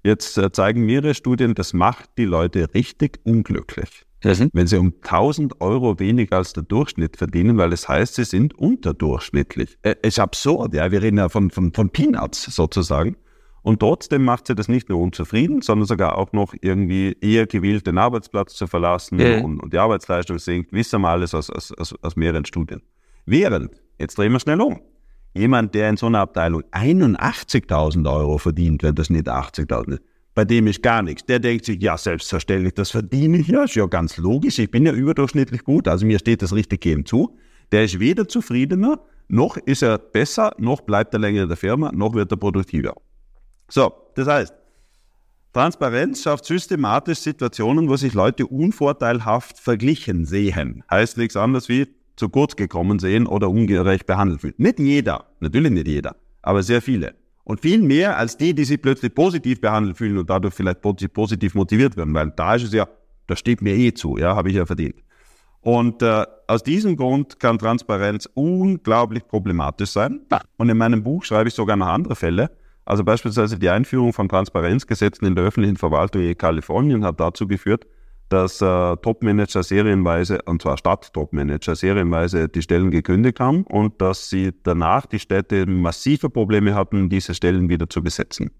[0.04, 4.06] Jetzt äh, zeigen mehrere Studien, das macht die Leute richtig unglücklich.
[4.24, 4.50] Mhm.
[4.54, 8.26] Wenn sie um 1000 Euro weniger als der Durchschnitt verdienen, weil es das heißt, sie
[8.26, 9.78] sind unterdurchschnittlich.
[9.82, 10.92] Es äh, ist absurd, ja.
[10.92, 13.16] Wir reden ja von, von, von Peanuts sozusagen.
[13.62, 17.88] Und trotzdem macht sie das nicht nur unzufrieden, sondern sogar auch noch irgendwie eher gewillt,
[17.88, 19.44] den Arbeitsplatz zu verlassen mhm.
[19.44, 20.72] und, und, die Arbeitsleistung sinkt.
[20.72, 22.82] Wissen wir alles aus, aus, aus, aus mehreren Studien.
[23.26, 24.82] Während jetzt drehen wir schnell um.
[25.34, 30.02] Jemand, der in so einer Abteilung 81.000 Euro verdient, wenn das nicht 80.000 ist,
[30.40, 31.26] bei dem ist gar nichts.
[31.26, 34.86] Der denkt sich, ja, selbstverständlich, das verdiene ich ja, ist ja ganz logisch, ich bin
[34.86, 37.38] ja überdurchschnittlich gut, also mir steht das richtig eben zu.
[37.74, 41.92] Der ist weder zufriedener, noch ist er besser, noch bleibt er länger in der Firma,
[41.92, 42.96] noch wird er produktiver.
[43.68, 44.54] So, das heißt,
[45.52, 50.86] Transparenz schafft systematisch Situationen, wo sich Leute unvorteilhaft verglichen sehen.
[50.90, 54.54] Heißt nichts anderes wie zu kurz gekommen sehen oder ungerecht behandelt fühlen.
[54.56, 57.16] Nicht jeder, natürlich nicht jeder, aber sehr viele.
[57.50, 61.56] Und viel mehr als die, die sich plötzlich positiv behandelt fühlen und dadurch vielleicht positiv
[61.56, 62.88] motiviert werden, weil da ist es ja,
[63.26, 64.98] das steht mir eh zu, ja, habe ich ja verdient.
[65.62, 70.20] Und äh, aus diesem Grund kann Transparenz unglaublich problematisch sein.
[70.58, 72.52] Und in meinem Buch schreibe ich sogar noch andere Fälle.
[72.86, 77.88] Also beispielsweise die Einführung von Transparenzgesetzen in der öffentlichen Verwaltung in Kalifornien hat dazu geführt,
[78.30, 84.54] dass äh, Topmanager serienweise, und zwar Stadt-Topmanager serienweise die Stellen gekündigt haben und dass sie
[84.64, 88.52] danach die Städte massive Probleme hatten, diese Stellen wieder zu besetzen.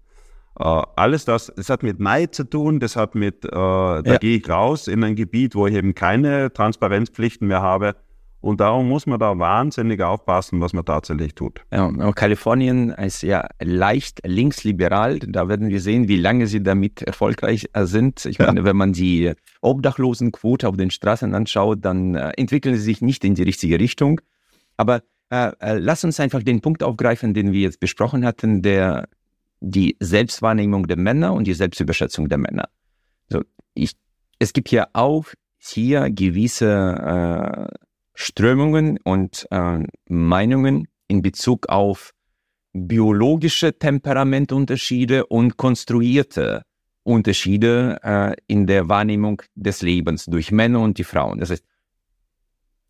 [0.58, 4.18] Uh, alles das, das hat mit Neid zu tun, das hat mit, uh, da ja.
[4.18, 7.94] gehe ich raus in ein Gebiet, wo ich eben keine Transparenzpflichten mehr habe.
[8.40, 11.60] Und darum muss man da wahnsinnig aufpassen, was man tatsächlich tut.
[11.70, 15.18] Ja, Kalifornien ist ja leicht linksliberal.
[15.18, 18.24] Da werden wir sehen, wie lange sie damit erfolgreich äh, sind.
[18.24, 18.46] Ich ja.
[18.46, 23.24] meine, wenn man die Obdachlosenquote auf den Straßen anschaut, dann äh, entwickeln sie sich nicht
[23.24, 24.22] in die richtige Richtung.
[24.78, 29.06] Aber äh, äh, lass uns einfach den Punkt aufgreifen, den wir jetzt besprochen hatten, der
[29.60, 32.70] die Selbstwahrnehmung der Männer und die Selbstüberschätzung der Männer.
[33.28, 33.42] So,
[33.74, 33.92] ich,
[34.38, 35.26] es gibt ja auch
[35.58, 37.68] hier gewisse
[38.20, 39.78] Strömungen und äh,
[40.08, 42.12] Meinungen in Bezug auf
[42.74, 46.62] biologische Temperamentunterschiede und konstruierte
[47.02, 51.40] Unterschiede äh, in der Wahrnehmung des Lebens durch Männer und die Frauen.
[51.40, 51.64] Das heißt,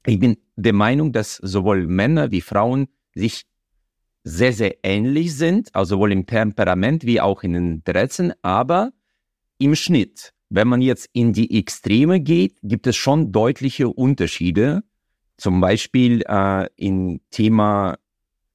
[0.04, 3.44] ich bin der Meinung, dass sowohl Männer wie Frauen sich
[4.24, 8.90] sehr, sehr ähnlich sind, also sowohl im Temperament wie auch in den Interessen, aber
[9.58, 14.82] im Schnitt, wenn man jetzt in die Extreme geht, gibt es schon deutliche Unterschiede.
[15.40, 17.96] Zum Beispiel äh, im Thema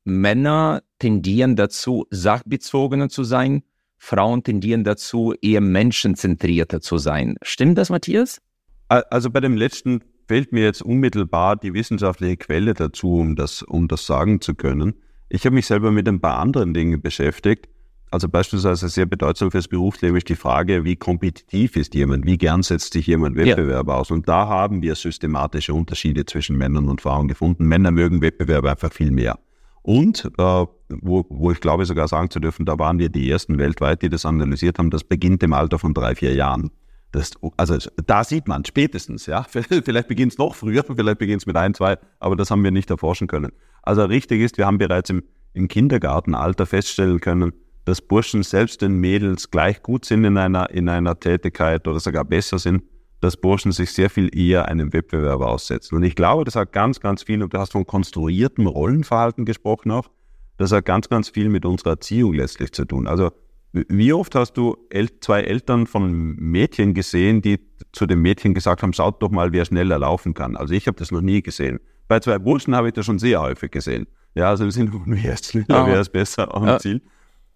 [0.03, 3.63] Männer tendieren dazu, sachbezogener zu sein,
[3.97, 7.37] Frauen tendieren dazu, eher menschenzentrierter zu sein.
[7.41, 8.39] Stimmt das, Matthias?
[8.87, 13.87] Also bei dem letzten fehlt mir jetzt unmittelbar die wissenschaftliche Quelle dazu, um das, um
[13.87, 14.93] das sagen zu können.
[15.27, 17.67] Ich habe mich selber mit ein paar anderen Dingen beschäftigt.
[18.15, 22.63] Also beispielsweise sehr bedeutsam fürs Berufsleben ist die Frage, wie kompetitiv ist jemand, wie gern
[22.63, 23.93] setzt sich jemand Wettbewerb ja.
[23.93, 24.09] aus.
[24.09, 27.65] Und da haben wir systematische Unterschiede zwischen Männern und Frauen gefunden.
[27.65, 29.37] Männer mögen Wettbewerb einfach viel mehr.
[29.81, 33.57] Und äh, wo, wo ich glaube sogar sagen zu dürfen, da waren wir die ersten
[33.57, 36.71] weltweit, die das analysiert haben, das beginnt im Alter von drei, vier Jahren.
[37.11, 39.43] Das, also da sieht man spätestens, ja.
[39.49, 42.71] Vielleicht beginnt es noch früher, vielleicht beginnt es mit ein, zwei, aber das haben wir
[42.71, 43.51] nicht erforschen können.
[43.81, 47.51] Also richtig ist, wir haben bereits im, im Kindergartenalter feststellen können,
[47.85, 52.25] dass Burschen selbst den Mädels gleich gut sind in einer, in einer Tätigkeit oder sogar
[52.25, 52.83] besser sind,
[53.21, 55.95] dass Burschen sich sehr viel eher einem Wettbewerb aussetzen.
[55.95, 59.91] Und ich glaube, das hat ganz, ganz viel, und du hast von konstruiertem Rollenverhalten gesprochen
[59.91, 60.09] auch,
[60.57, 63.07] das hat ganz, ganz viel mit unserer Erziehung letztlich zu tun.
[63.07, 63.31] Also
[63.73, 64.77] wie oft hast du
[65.19, 67.59] zwei Eltern von Mädchen gesehen, die
[67.91, 70.55] zu dem Mädchen gesagt haben, schaut doch mal, wer schneller laufen kann?
[70.55, 71.79] Also ich habe das noch nie gesehen.
[72.07, 74.07] Bei zwei Burschen habe ich das schon sehr häufig gesehen.
[74.33, 76.77] Ja, also im Sinne von, wer ist schneller, wer ist besser am oh.
[76.77, 77.01] Ziel.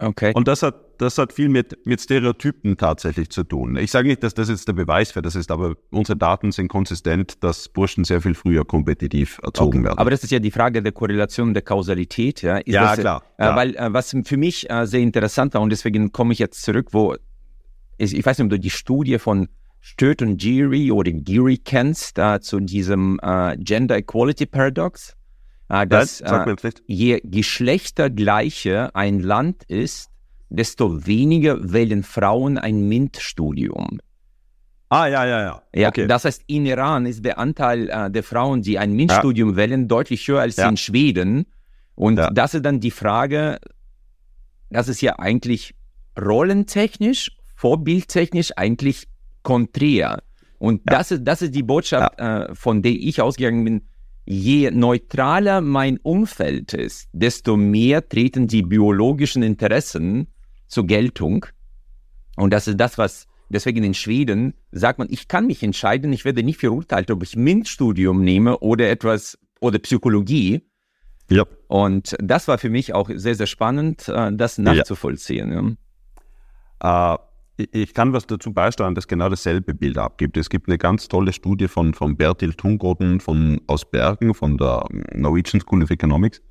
[0.01, 0.31] Okay.
[0.33, 3.75] Und das hat, das hat viel mit, mit Stereotypen tatsächlich zu tun.
[3.75, 6.69] Ich sage nicht, dass das jetzt der Beweis für das ist, aber unsere Daten sind
[6.69, 9.88] konsistent, dass Burschen sehr viel früher kompetitiv erzogen okay.
[9.88, 9.99] werden.
[9.99, 12.41] Aber das ist ja die Frage der Korrelation, der Kausalität.
[12.41, 13.55] Ja, ist ja das, klar, äh, klar.
[13.57, 16.88] Weil äh, was für mich äh, sehr interessant war und deswegen komme ich jetzt zurück,
[16.91, 17.15] wo
[17.97, 19.49] ich, ich weiß nicht, ob du die Studie von
[19.81, 25.17] Sturt und Geary oder Geary kennst, äh, zu diesem äh, Gender Equality Paradox
[25.69, 26.55] äh, dass äh,
[26.88, 30.10] je geschlechtergleicher ein Land ist,
[30.49, 33.99] desto weniger wählen Frauen ein MINT-Studium.
[34.89, 35.62] Ah, ja, ja, ja.
[35.75, 36.08] ja okay.
[36.08, 39.55] Das heißt, in Iran ist der Anteil äh, der Frauen, die ein MINT-Studium ja.
[39.58, 40.67] wählen, deutlich höher als ja.
[40.67, 41.45] in Schweden.
[41.93, 42.32] Und ja.
[42.32, 43.60] das ist dann die Frage,
[44.71, 45.75] das ist ja eigentlich
[46.19, 49.08] rollentechnisch, vorbildtechnisch eigentlich
[49.43, 50.23] konträr.
[50.58, 53.88] Und das, ist, das ist die Botschaft, äh, von der ich ausgegangen bin
[54.31, 60.27] je neutraler mein Umfeld ist, desto mehr treten die biologischen Interessen
[60.67, 61.47] zur Geltung.
[62.35, 66.25] Und das ist das, was deswegen in Schweden sagt man, ich kann mich entscheiden, ich
[66.25, 70.61] werde nicht verurteilt, ob ich MINT-Studium nehme oder etwas oder Psychologie.
[71.31, 71.45] Ja.
[71.67, 75.77] Und das war für mich auch sehr, sehr spannend, äh, das nachzuvollziehen.
[76.81, 77.15] Ja.
[77.15, 77.17] Uh,
[77.71, 80.37] ich kann was dazu beisteuern, das genau dasselbe Bild abgibt.
[80.37, 84.85] Es gibt eine ganz tolle Studie von, von Bertil Tungoden von, aus Bergen, von der
[85.13, 86.41] Norwegian School of Economics,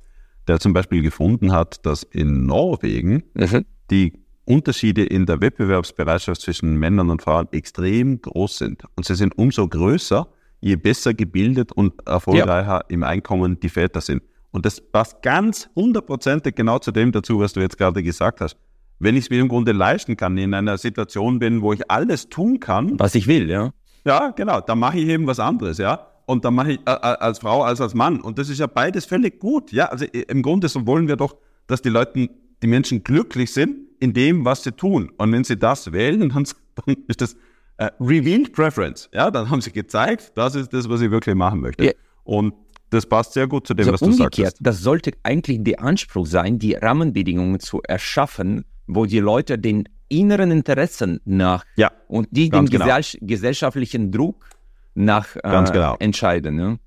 [0.47, 3.65] der zum Beispiel gefunden hat, dass in Norwegen mhm.
[3.89, 4.13] die
[4.45, 8.83] Unterschiede in der Wettbewerbsbereitschaft zwischen Männern und Frauen extrem groß sind.
[8.95, 10.27] Und sie sind umso größer,
[10.59, 12.85] je besser gebildet und erfolgreicher ja.
[12.89, 14.23] im Einkommen die Väter sind.
[14.51, 18.57] Und das passt ganz hundertprozentig genau zu dem dazu, was du jetzt gerade gesagt hast.
[18.99, 22.29] Wenn ich es mir im Grunde leisten kann, in einer Situation bin, wo ich alles
[22.29, 22.99] tun kann.
[22.99, 23.71] Was ich will, ja.
[24.05, 24.61] Ja, genau.
[24.61, 26.07] Dann mache ich eben was anderes, ja.
[26.25, 28.21] Und dann mache ich äh, als Frau als als Mann.
[28.21, 29.85] Und das ist ja beides völlig gut, ja.
[29.85, 31.35] Also im Grunde so wollen wir doch,
[31.67, 32.29] dass die Leute,
[32.61, 35.11] die Menschen glücklich sind in dem, was sie tun.
[35.17, 37.35] Und wenn sie das wählen, dann, dann ist das
[37.77, 39.09] äh, revealed preference.
[39.13, 41.85] Ja, dann haben sie gezeigt, das ist das, was ich wirklich machen möchte.
[41.85, 41.91] Ja.
[42.23, 42.53] Und
[42.89, 44.57] das passt sehr gut zu dem, also was du sagst.
[44.59, 50.51] Das sollte eigentlich der Anspruch sein, die Rahmenbedingungen zu erschaffen, wo die Leute den inneren
[50.51, 52.85] Interessen nach ja, und die den genau.
[52.85, 54.49] gesell gesellschaftlichen Druck
[54.95, 55.95] nach äh, genau.
[55.99, 56.55] entscheiden.
[56.55, 56.79] Ne?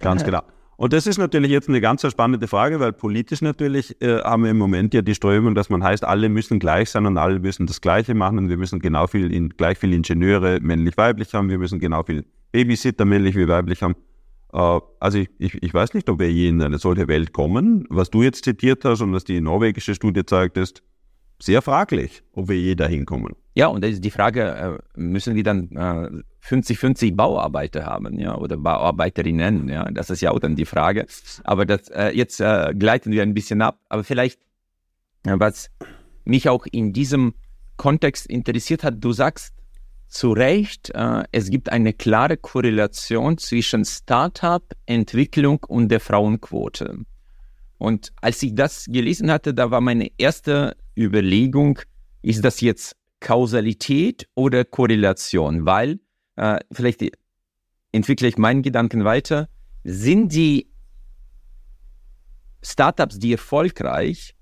[0.00, 0.42] Ganz genau.
[0.76, 4.50] Und das ist natürlich jetzt eine ganz spannende Frage, weil politisch natürlich äh, haben wir
[4.50, 7.66] im Moment ja die Strömung, dass man heißt, alle müssen gleich sein und alle müssen
[7.66, 11.58] das Gleiche machen und wir müssen genau viel, in, gleich viel Ingenieure männlich-weiblich haben, wir
[11.58, 13.94] müssen genau viel Babysitter männlich wie weiblich haben.
[14.52, 17.86] Äh, also ich, ich, ich, weiß nicht, ob wir je in eine solche Welt kommen.
[17.88, 20.82] Was du jetzt zitiert hast und was die norwegische Studie zeigt, ist
[21.44, 23.34] sehr fraglich, ob wir je dahin kommen.
[23.54, 24.42] Ja, und die Frage,
[24.96, 25.68] äh, müssen wir dann
[26.42, 31.06] 50-50 äh, Bauarbeiter haben, ja, oder Bauarbeiterinnen, ja, das ist ja auch dann die Frage.
[31.44, 33.78] Aber das, jetzt gleiten wir ein bisschen ab.
[33.88, 34.40] Aber vielleicht,
[35.22, 35.70] was
[36.24, 37.34] mich auch in diesem
[37.76, 39.54] Kontext interessiert hat, du sagst,
[40.14, 47.04] zu Recht, äh, es gibt eine klare Korrelation zwischen Startup-Entwicklung und der Frauenquote.
[47.84, 51.78] Und als ich das gelesen hatte, da war meine erste Überlegung,
[52.22, 55.66] ist das jetzt Kausalität oder Korrelation?
[55.66, 56.00] Weil,
[56.36, 57.02] äh, vielleicht
[57.92, 59.50] entwickle ich meinen Gedanken weiter,
[59.84, 60.70] sind die
[62.62, 64.34] Startups, die erfolgreich,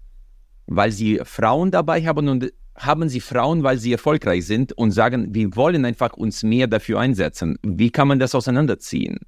[0.66, 5.34] weil sie Frauen dabei haben und haben sie Frauen, weil sie erfolgreich sind und sagen,
[5.34, 7.58] wir wollen einfach uns mehr dafür einsetzen.
[7.64, 9.18] Wie kann man das auseinanderziehen?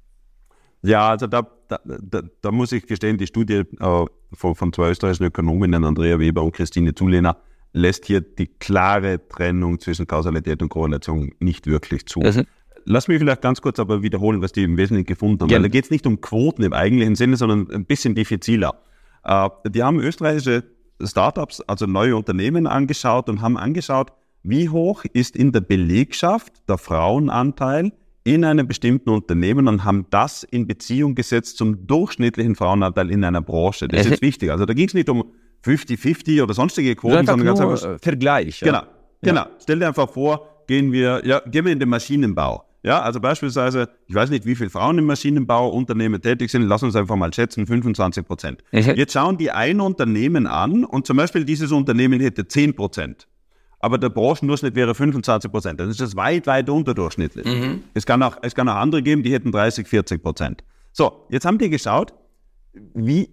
[0.85, 4.91] Ja, also da, da, da, da muss ich gestehen, die Studie äh, von, von zwei
[4.91, 7.37] österreichischen Ökonominnen, Andrea Weber und Christine Zulehner,
[7.73, 12.21] lässt hier die klare Trennung zwischen Kausalität und Korrelation nicht wirklich zu.
[12.21, 12.43] Also,
[12.87, 15.49] Lass mich vielleicht ganz kurz aber wiederholen, was die im Wesentlichen gefunden haben.
[15.49, 18.75] Weil da geht es nicht um Quoten im eigentlichen Sinne, sondern ein bisschen diffiziler.
[19.23, 20.63] Äh, die haben österreichische
[21.01, 26.77] Startups, also neue Unternehmen angeschaut und haben angeschaut, wie hoch ist in der Belegschaft der
[26.77, 27.91] Frauenanteil
[28.25, 33.41] in einem bestimmten Unternehmen und haben das in Beziehung gesetzt zum durchschnittlichen Frauenanteil in einer
[33.41, 33.87] Branche.
[33.87, 34.51] Das ist jetzt wichtig.
[34.51, 35.31] Also da ging es nicht um
[35.63, 38.59] 50-50 oder sonstige Quoten, sondern ganz einfach Vergleich.
[38.61, 38.67] Ja.
[38.67, 38.81] Genau,
[39.21, 39.41] genau.
[39.41, 39.49] Ja.
[39.61, 42.65] Stell dir einfach vor, gehen wir, ja, gehen wir in den Maschinenbau.
[42.81, 46.95] Ja, also beispielsweise, ich weiß nicht, wie viele Frauen im Maschinenbauunternehmen tätig sind, lass uns
[46.95, 48.63] einfach mal schätzen, 25 Prozent.
[48.71, 53.27] Jetzt schauen die ein Unternehmen an und zum Beispiel dieses Unternehmen hätte 10 Prozent.
[53.79, 55.79] Aber der Branchendurchschnitt wäre 25 Prozent.
[55.79, 57.45] Das ist das weit, weit unterdurchschnittlich.
[57.45, 57.83] Mhm.
[57.93, 60.63] Es, kann auch, es kann auch andere geben, die hätten 30, 40 Prozent.
[60.91, 62.13] So, jetzt haben die geschaut,
[62.93, 63.29] wie,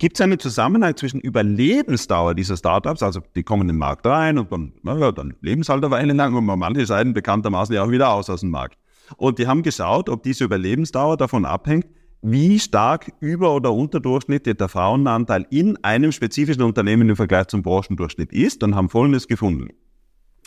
[0.00, 4.38] Gibt es einen Zusammenhang zwischen Überlebensdauer dieser Startups, also die kommen in den Markt rein
[4.38, 7.84] und dann, naja, dann leben sie halt eine Weile lang und manche scheiden bekanntermaßen ja
[7.84, 8.78] auch wieder aus aus dem Markt.
[9.18, 11.84] Und die haben geschaut, ob diese Überlebensdauer davon abhängt,
[12.22, 18.32] wie stark über- oder unterdurchschnittlich der Frauenanteil in einem spezifischen Unternehmen im Vergleich zum Branchendurchschnitt
[18.32, 19.68] ist und haben Folgendes gefunden.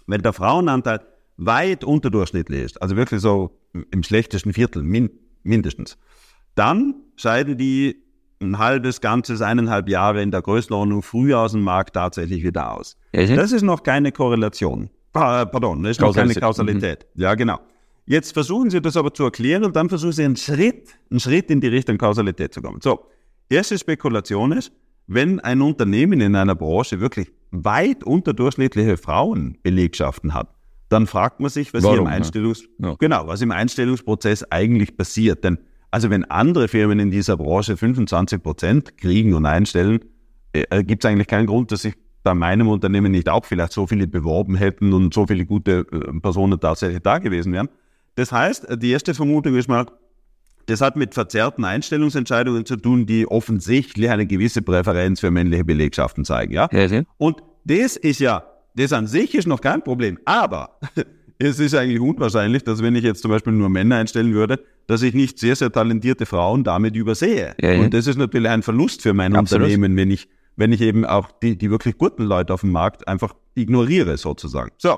[0.06, 1.02] Wenn der Frauenanteil
[1.38, 3.60] weit unterdurchschnittlich ist, also wirklich so
[3.92, 5.10] im schlechtesten Viertel min
[5.44, 5.98] mindestens,
[6.56, 8.04] dann scheiden die
[8.42, 12.98] ein halbes, ganzes, eineinhalb Jahre in der Größenordnung früher aus dem Markt tatsächlich wieder aus.
[13.14, 14.90] Ja, das ist noch keine Korrelation.
[15.14, 17.06] Pardon, das ist noch keine Kausalität.
[17.14, 17.22] Mhm.
[17.22, 17.60] Ja, genau.
[18.06, 21.50] Jetzt versuchen Sie das aber zu erklären und dann versuchen Sie einen Schritt, einen Schritt
[21.50, 22.82] in die Richtung Kausalität zu kommen.
[22.82, 23.06] So,
[23.50, 24.72] erste Spekulation ist,
[25.08, 30.54] wenn ein Unternehmen in einer Branche wirklich weit unterdurchschnittliche Frauenbelegschaften hat,
[30.90, 32.96] dann fragt man sich, was Warum, hier im Einstellungs ja.
[33.00, 35.44] genau, was im Einstellungsprozess eigentlich passiert.
[35.44, 35.58] Denn
[35.92, 40.00] also wenn andere Firmen in dieser Branche 25 Prozent kriegen und einstellen,
[40.52, 43.86] äh, gibt es eigentlich keinen Grund, dass sich bei meinem Unternehmen nicht auch vielleicht so
[43.86, 47.70] viele beworben hätten und so viele gute äh, Personen tatsächlich da gewesen wären.
[48.16, 49.86] Das heißt, die erste Vermutung ist mal,
[50.66, 56.24] das hat mit verzerrten Einstellungsentscheidungen zu tun, die offensichtlich eine gewisse Präferenz für männliche Belegschaften
[56.24, 56.54] zeigen.
[56.54, 56.70] Ja?
[56.72, 58.46] ja und das ist ja,
[58.76, 60.20] das an sich ist noch kein Problem.
[60.26, 60.80] Aber
[61.40, 65.02] es ist eigentlich unwahrscheinlich, dass wenn ich jetzt zum Beispiel nur Männer einstellen würde, dass
[65.02, 67.56] ich nicht sehr, sehr talentierte Frauen damit übersehe.
[67.62, 67.82] Ja, ja.
[67.82, 69.66] Und das ist natürlich ein Verlust für mein Absolut.
[69.66, 73.08] Unternehmen, wenn ich, wenn ich eben auch die, die wirklich guten Leute auf dem Markt
[73.08, 74.72] einfach ignoriere sozusagen.
[74.78, 74.98] So,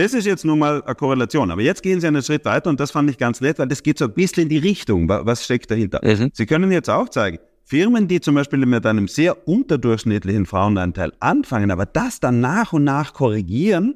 [0.00, 1.50] das ist jetzt nun mal eine Korrelation.
[1.50, 3.82] Aber jetzt gehen Sie einen Schritt weiter und das fand ich ganz nett, weil das
[3.82, 5.08] geht so ein bisschen in die Richtung.
[5.08, 6.00] Was steckt dahinter?
[6.02, 6.30] Mhm.
[6.32, 11.70] Sie können jetzt auch zeigen, Firmen, die zum Beispiel mit einem sehr unterdurchschnittlichen Frauenanteil anfangen,
[11.70, 13.94] aber das dann nach und nach korrigieren,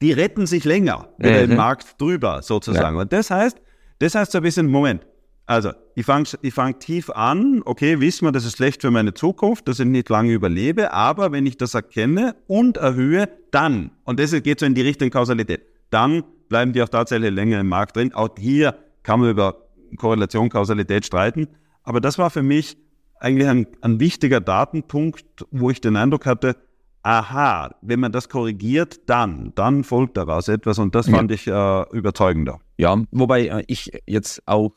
[0.00, 1.26] die retten sich länger mhm.
[1.26, 2.96] über den Markt drüber sozusagen.
[2.96, 3.02] Ja.
[3.02, 3.60] Und das heißt,
[3.98, 5.06] das heißt so ein bisschen, Moment,
[5.46, 9.14] also ich fange ich fang tief an, okay, wissen wir, das ist schlecht für meine
[9.14, 14.18] Zukunft, dass ich nicht lange überlebe, aber wenn ich das erkenne und erhöhe, dann, und
[14.20, 17.96] das geht so in die Richtung Kausalität, dann bleiben die auch tatsächlich länger im Markt
[17.96, 18.14] drin.
[18.14, 21.48] Auch hier kann man über Korrelation, Kausalität streiten,
[21.82, 22.78] aber das war für mich
[23.20, 26.56] eigentlich ein, ein wichtiger Datenpunkt, wo ich den Eindruck hatte,
[27.02, 31.34] aha, wenn man das korrigiert, dann, dann folgt daraus etwas und das fand ja.
[31.34, 32.60] ich äh, überzeugender.
[32.78, 34.72] Ja, wobei äh, ich jetzt auch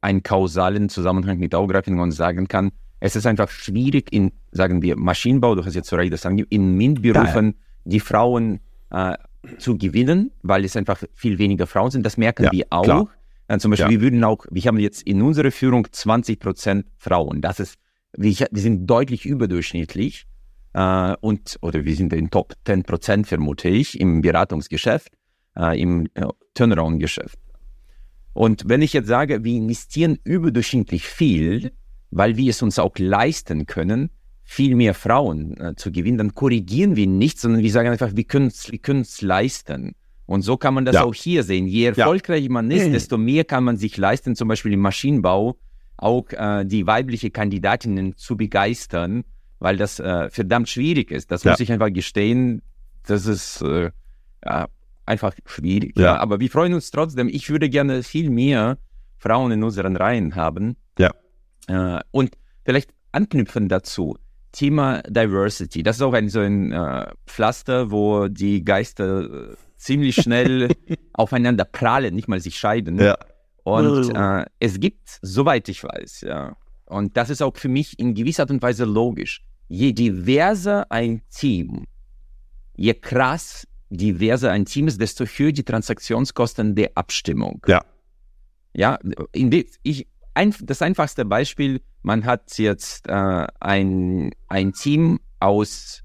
[0.00, 5.56] einen kausalen Zusammenhang mit und sagen kann, es ist einfach schwierig in, sagen wir, Maschinenbau,
[5.56, 7.52] du hast jetzt Recht das angegeben, in MINT-Berufen ja.
[7.84, 9.14] die Frauen äh,
[9.58, 12.06] zu gewinnen, weil es einfach viel weniger Frauen sind.
[12.06, 13.08] Das merken ja, wir auch.
[13.48, 13.90] Äh, zum Beispiel, ja.
[13.90, 17.40] wir würden auch, wir haben jetzt in unserer Führung 20 Prozent Frauen.
[17.40, 17.76] Das ist,
[18.16, 20.26] wir, wir sind deutlich überdurchschnittlich
[20.74, 25.12] äh, und, oder wir sind in Top 10 Prozent, vermute ich, im Beratungsgeschäft,
[25.56, 27.38] äh, im äh, Turnaround-Geschäft.
[28.34, 31.72] Und wenn ich jetzt sage, wir investieren überdurchschnittlich viel,
[32.10, 34.10] weil wir es uns auch leisten können,
[34.44, 38.24] viel mehr Frauen äh, zu gewinnen, dann korrigieren wir nichts, sondern wir sagen einfach, wir
[38.24, 39.94] können es wir leisten.
[40.26, 41.04] Und so kann man das ja.
[41.04, 41.66] auch hier sehen.
[41.66, 42.50] Je erfolgreicher ja.
[42.50, 42.92] man ist, mhm.
[42.92, 45.56] desto mehr kann man sich leisten, zum Beispiel im Maschinenbau
[45.96, 49.24] auch äh, die weibliche Kandidatinnen zu begeistern,
[49.58, 51.30] weil das äh, verdammt schwierig ist.
[51.30, 51.52] Das ja.
[51.52, 52.62] muss ich einfach gestehen.
[53.06, 53.90] Das ist äh,
[54.44, 54.68] ja,
[55.06, 55.98] einfach schwierig.
[55.98, 56.16] Ja.
[56.18, 57.28] Aber wir freuen uns trotzdem.
[57.28, 58.78] Ich würde gerne viel mehr
[59.18, 60.76] Frauen in unseren Reihen haben.
[60.98, 61.12] Ja.
[61.68, 64.16] Äh, und vielleicht anknüpfen dazu.
[64.52, 65.82] Thema Diversity.
[65.82, 70.68] Das ist auch ein so ein äh, Pflaster, wo die Geister äh, ziemlich schnell
[71.14, 72.98] aufeinander prallen, nicht mal sich scheiden.
[72.98, 73.16] Ja.
[73.64, 78.14] Und äh, es gibt, soweit ich weiß, ja, und das ist auch für mich in
[78.14, 79.42] gewisser Art und Weise logisch.
[79.68, 81.86] Je diverser ein Team,
[82.76, 87.62] je krass diverser ein Team ist, desto höher die Transaktionskosten der Abstimmung.
[87.66, 87.84] Ja.
[88.74, 88.98] Ja,
[89.82, 96.02] ich, ein, das einfachste Beispiel, man hat jetzt äh, ein, ein Team aus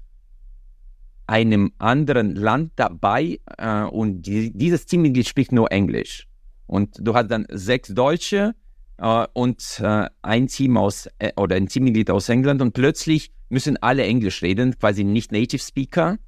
[1.26, 6.26] einem anderen Land dabei äh, und die, dieses Teammitglied spricht nur Englisch.
[6.66, 8.54] Und du hast dann sechs Deutsche
[8.98, 13.78] äh, und äh, ein Team aus äh, oder ein Teammitglied aus England und plötzlich müssen
[13.78, 16.18] alle Englisch reden, quasi nicht Native Speaker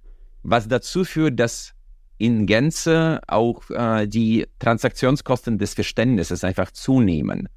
[0.43, 1.75] was dazu führt, dass
[2.19, 7.49] in Gänze auch äh, die Transaktionskosten des Verständnisses einfach zunehmen.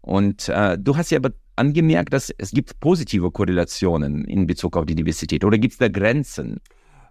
[0.00, 4.86] Und äh, du hast ja aber angemerkt, dass es gibt positive Korrelationen in Bezug auf
[4.86, 5.44] die Diversität.
[5.44, 6.60] Oder gibt es da Grenzen?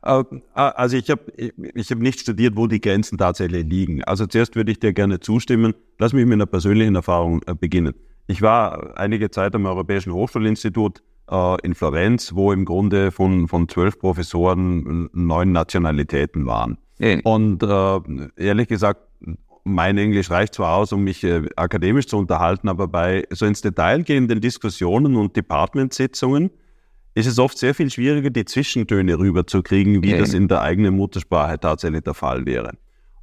[0.03, 4.03] Äh, also ich habe ich hab nicht studiert, wo die Grenzen tatsächlich liegen.
[4.03, 5.73] Also zuerst würde ich dir gerne zustimmen.
[5.99, 7.93] Lass mich mit einer persönlichen Erfahrung äh, beginnen.
[8.27, 11.03] Ich war einige Zeit am Europäischen Hochschulinstitut
[11.63, 16.77] in Florenz, wo im Grunde von, von zwölf Professoren neun Nationalitäten waren.
[16.99, 17.21] Mhm.
[17.21, 17.99] Und äh,
[18.35, 19.01] ehrlich gesagt,
[19.63, 23.61] mein Englisch reicht zwar aus, um mich äh, akademisch zu unterhalten, aber bei so ins
[23.61, 26.51] Detail gehenden Diskussionen und Departmentsitzungen
[27.13, 30.19] ist es oft sehr viel schwieriger, die Zwischentöne rüberzukriegen, wie mhm.
[30.19, 32.71] das in der eigenen Muttersprache tatsächlich der Fall wäre.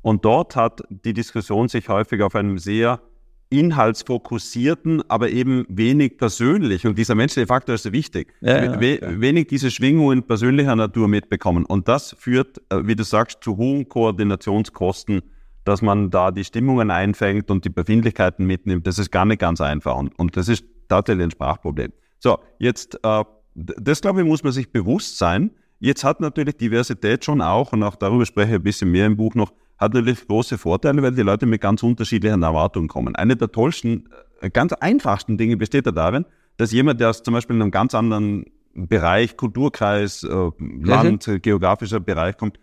[0.03, 3.01] Und dort hat die Diskussion sich häufig auf einem sehr
[3.51, 6.87] inhaltsfokussierten, aber eben wenig persönlich.
[6.87, 8.35] Und dieser menschliche Faktor ist so wichtig.
[8.41, 9.21] Ja, We ja.
[9.21, 11.65] Wenig diese Schwingungen persönlicher Natur mitbekommen.
[11.65, 15.23] Und das führt, äh, wie du sagst, zu hohen Koordinationskosten,
[15.65, 18.87] dass man da die Stimmungen einfängt und die Befindlichkeiten mitnimmt.
[18.87, 19.97] Das ist gar nicht ganz einfach.
[19.97, 21.93] Und, und das ist tatsächlich ein Sprachproblem.
[22.19, 25.51] So, jetzt, äh, das glaube ich, muss man sich bewusst sein.
[25.81, 29.17] Jetzt hat natürlich Diversität schon auch, und auch darüber spreche ich ein bisschen mehr im
[29.17, 33.15] Buch noch, hat natürlich große Vorteile, weil die Leute mit ganz unterschiedlichen Erwartungen kommen.
[33.17, 34.09] Eine der tollsten,
[34.41, 36.25] äh, ganz einfachsten Dinge besteht ja darin,
[36.57, 40.51] dass jemand, der aus zum Beispiel in einem ganz anderen Bereich, Kulturkreis, äh,
[40.83, 41.43] Land, mhm.
[41.43, 42.59] geografischer Bereich kommt,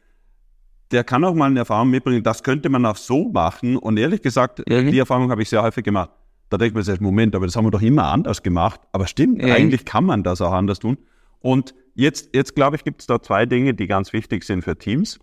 [0.91, 3.77] der kann auch mal eine Erfahrung mitbringen, das könnte man auch so machen.
[3.77, 4.91] Und ehrlich gesagt, mhm.
[4.91, 6.11] die Erfahrung habe ich sehr häufig gemacht.
[6.49, 8.81] Da denkt man sich, Moment, aber das haben wir doch immer anders gemacht.
[8.91, 9.51] Aber stimmt, mhm.
[9.51, 10.97] eigentlich kann man das auch anders tun.
[11.39, 14.77] Und jetzt, jetzt glaube ich, gibt es da zwei Dinge, die ganz wichtig sind für
[14.77, 15.19] Teams.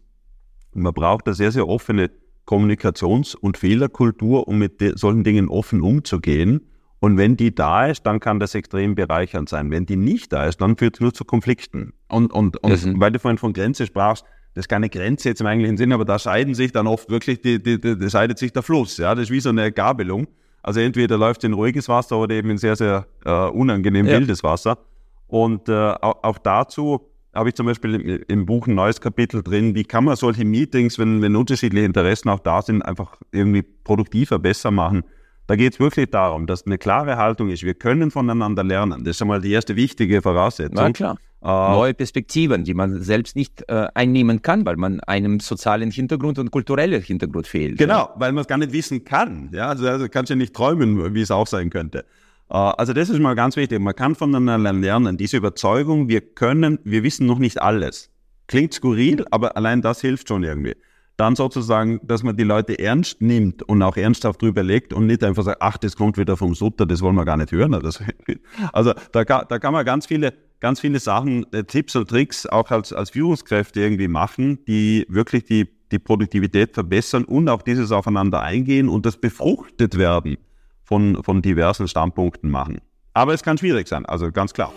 [0.74, 2.10] Man braucht eine sehr, sehr offene
[2.46, 6.68] Kommunikations- und Fehlerkultur, um mit solchen Dingen offen umzugehen.
[6.98, 9.70] Und wenn die da ist, dann kann das extrem bereichernd sein.
[9.70, 11.92] Wenn die nicht da ist, dann führt es nur zu Konflikten.
[12.08, 13.00] Und, und, und mhm.
[13.00, 16.04] weil du vorhin von Grenze sprachst, das ist keine Grenze jetzt im eigentlichen Sinn, aber
[16.04, 18.98] da scheiden sich dann oft wirklich, die, die, die, scheidet sich der Fluss.
[18.98, 20.28] Ja, das ist wie so eine Gabelung.
[20.62, 24.12] Also entweder läuft in ruhiges Wasser oder eben in sehr, sehr äh, unangenehm ja.
[24.12, 24.78] wildes Wasser.
[25.26, 27.00] Und äh, auch, auch dazu
[27.34, 30.44] habe ich zum Beispiel im, im, Buch ein neues Kapitel drin, wie kann man solche
[30.44, 35.04] Meetings, wenn, wenn unterschiedliche Interessen auch da sind, einfach irgendwie produktiver, besser machen.
[35.46, 39.04] Da geht es wirklich darum, dass eine klare Haltung ist, wir können voneinander lernen.
[39.04, 40.76] Das ist schon mal die erste wichtige Voraussetzung.
[40.76, 41.16] Na klar.
[41.42, 46.38] Äh, Neue Perspektiven, die man selbst nicht äh, einnehmen kann, weil man einem sozialen Hintergrund
[46.38, 47.78] und kulturellen Hintergrund fehlt.
[47.78, 48.14] Genau, ja.
[48.16, 49.50] weil man es gar nicht wissen kann.
[49.52, 52.04] Ja, also, also kannst du ja nicht träumen, wie es auch sein könnte.
[52.52, 53.80] Äh, also das ist mal ganz wichtig.
[53.80, 55.16] Man kann voneinander lernen.
[55.16, 58.10] Diese Überzeugung, wir können, wir wissen noch nicht alles.
[58.46, 60.76] Klingt skurril, aber allein das hilft schon irgendwie.
[61.16, 65.22] Dann sozusagen, dass man die Leute ernst nimmt und auch ernsthaft drüber legt und nicht
[65.22, 67.72] einfach sagt, ach, das kommt wieder vom Sutter, das wollen wir gar nicht hören.
[68.72, 72.46] Also da kann, da kann man ganz viele, ganz viele Sachen, äh, Tipps und Tricks
[72.46, 77.92] auch als, als Führungskräfte irgendwie machen, die wirklich die, die Produktivität verbessern und auch dieses
[77.92, 80.38] Aufeinander eingehen und das befruchtet werden
[80.82, 82.80] von, von diversen Standpunkten machen.
[83.14, 84.72] Aber es kann schwierig sein, also ganz klar.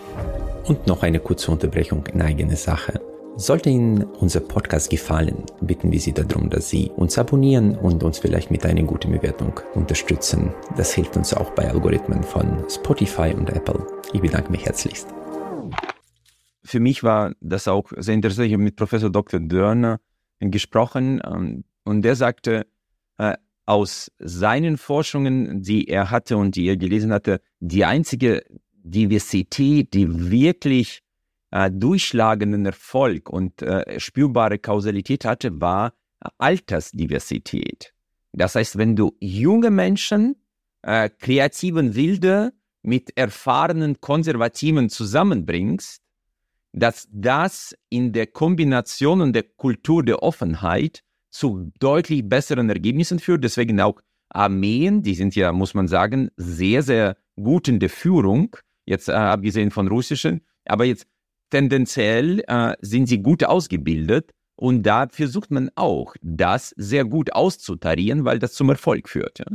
[0.64, 3.00] Und noch eine kurze Unterbrechung in eigene Sache.
[3.38, 8.18] Sollte Ihnen unser Podcast gefallen, bitten wir Sie darum, dass Sie uns abonnieren und uns
[8.18, 10.54] vielleicht mit einer guten Bewertung unterstützen.
[10.76, 13.86] Das hilft uns auch bei Algorithmen von Spotify und Apple.
[14.14, 15.08] Ich bedanke mich herzlichst.
[16.64, 18.46] Für mich war das auch sehr interessant.
[18.46, 19.38] Ich habe mit Professor Dr.
[19.38, 20.00] Dörner
[20.40, 22.66] gesprochen ähm, und der sagte,
[23.18, 23.34] äh,
[23.66, 30.30] aus seinen Forschungen, die er hatte und die er gelesen hatte, die einzige Diversität, die
[30.30, 31.02] wirklich
[31.50, 35.92] äh, durchschlagenden Erfolg und äh, spürbare Kausalität hatte, war
[36.38, 37.92] Altersdiversität.
[38.32, 40.36] Das heißt, wenn du junge Menschen,
[40.82, 42.52] äh, kreativen Wilde
[42.82, 46.02] mit erfahrenen Konservativen zusammenbringst,
[46.72, 51.02] dass das in der Kombination und der Kultur der Offenheit
[51.36, 53.44] zu deutlich besseren Ergebnissen führt.
[53.44, 58.56] Deswegen auch Armeen, die sind ja, muss man sagen, sehr, sehr gut in der Führung,
[58.86, 61.06] jetzt äh, abgesehen von russischen, aber jetzt
[61.50, 68.24] tendenziell äh, sind sie gut ausgebildet und da versucht man auch, das sehr gut auszutarieren,
[68.24, 69.38] weil das zum Erfolg führt.
[69.38, 69.46] Ja?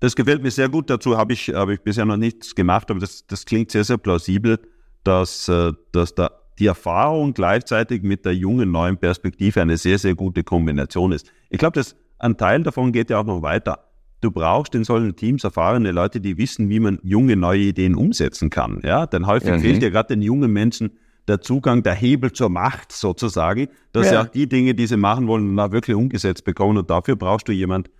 [0.00, 0.90] Das gefällt mir sehr gut.
[0.90, 3.98] Dazu habe ich, hab ich bisher noch nichts gemacht, aber das, das klingt sehr, sehr
[3.98, 4.58] plausibel,
[5.04, 10.14] dass, äh, dass da die Erfahrung gleichzeitig mit der jungen neuen Perspektive eine sehr, sehr
[10.14, 11.30] gute Kombination ist.
[11.50, 13.84] Ich glaube, dass ein Teil davon geht ja auch noch weiter.
[14.20, 18.50] Du brauchst in solchen Teams erfahrene Leute, die wissen, wie man junge neue Ideen umsetzen
[18.50, 18.80] kann.
[18.82, 19.60] Ja, denn häufig mhm.
[19.60, 20.90] fehlt ja gerade den jungen Menschen
[21.28, 24.10] der Zugang, der Hebel zur Macht sozusagen, dass ja.
[24.10, 26.78] sie auch die Dinge, die sie machen wollen, da wirklich umgesetzt bekommen.
[26.78, 27.90] Und dafür brauchst du jemand,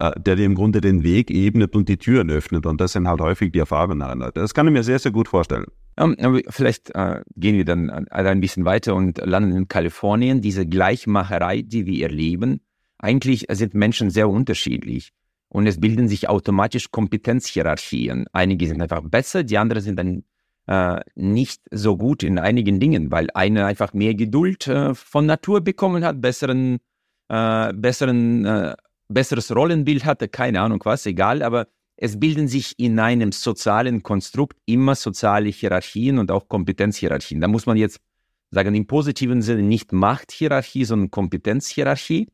[0.00, 2.66] äh, der dir im Grunde den Weg ebnet und die Türen öffnet.
[2.66, 4.40] Und das sind halt häufig die erfahrenen Leute.
[4.40, 5.66] Das kann ich mir sehr, sehr gut vorstellen.
[5.98, 6.16] Um,
[6.48, 10.40] vielleicht äh, gehen wir dann ein bisschen weiter und landen in Kalifornien.
[10.40, 12.60] Diese Gleichmacherei, die wir erleben,
[12.98, 15.10] eigentlich sind Menschen sehr unterschiedlich.
[15.48, 18.26] Und es bilden sich automatisch Kompetenzhierarchien.
[18.32, 20.24] Einige sind einfach besser, die anderen sind dann
[20.66, 25.62] äh, nicht so gut in einigen Dingen, weil einer einfach mehr Geduld äh, von Natur
[25.62, 26.78] bekommen hat, besseren,
[27.28, 28.76] äh, besseren, äh,
[29.08, 31.66] besseres Rollenbild hatte, keine Ahnung was, egal, aber
[32.00, 37.40] es bilden sich in einem sozialen Konstrukt immer soziale Hierarchien und auch Kompetenzhierarchien.
[37.40, 38.00] Da muss man jetzt
[38.52, 42.28] sagen, im positiven Sinne nicht Machthierarchie, sondern Kompetenzhierarchie.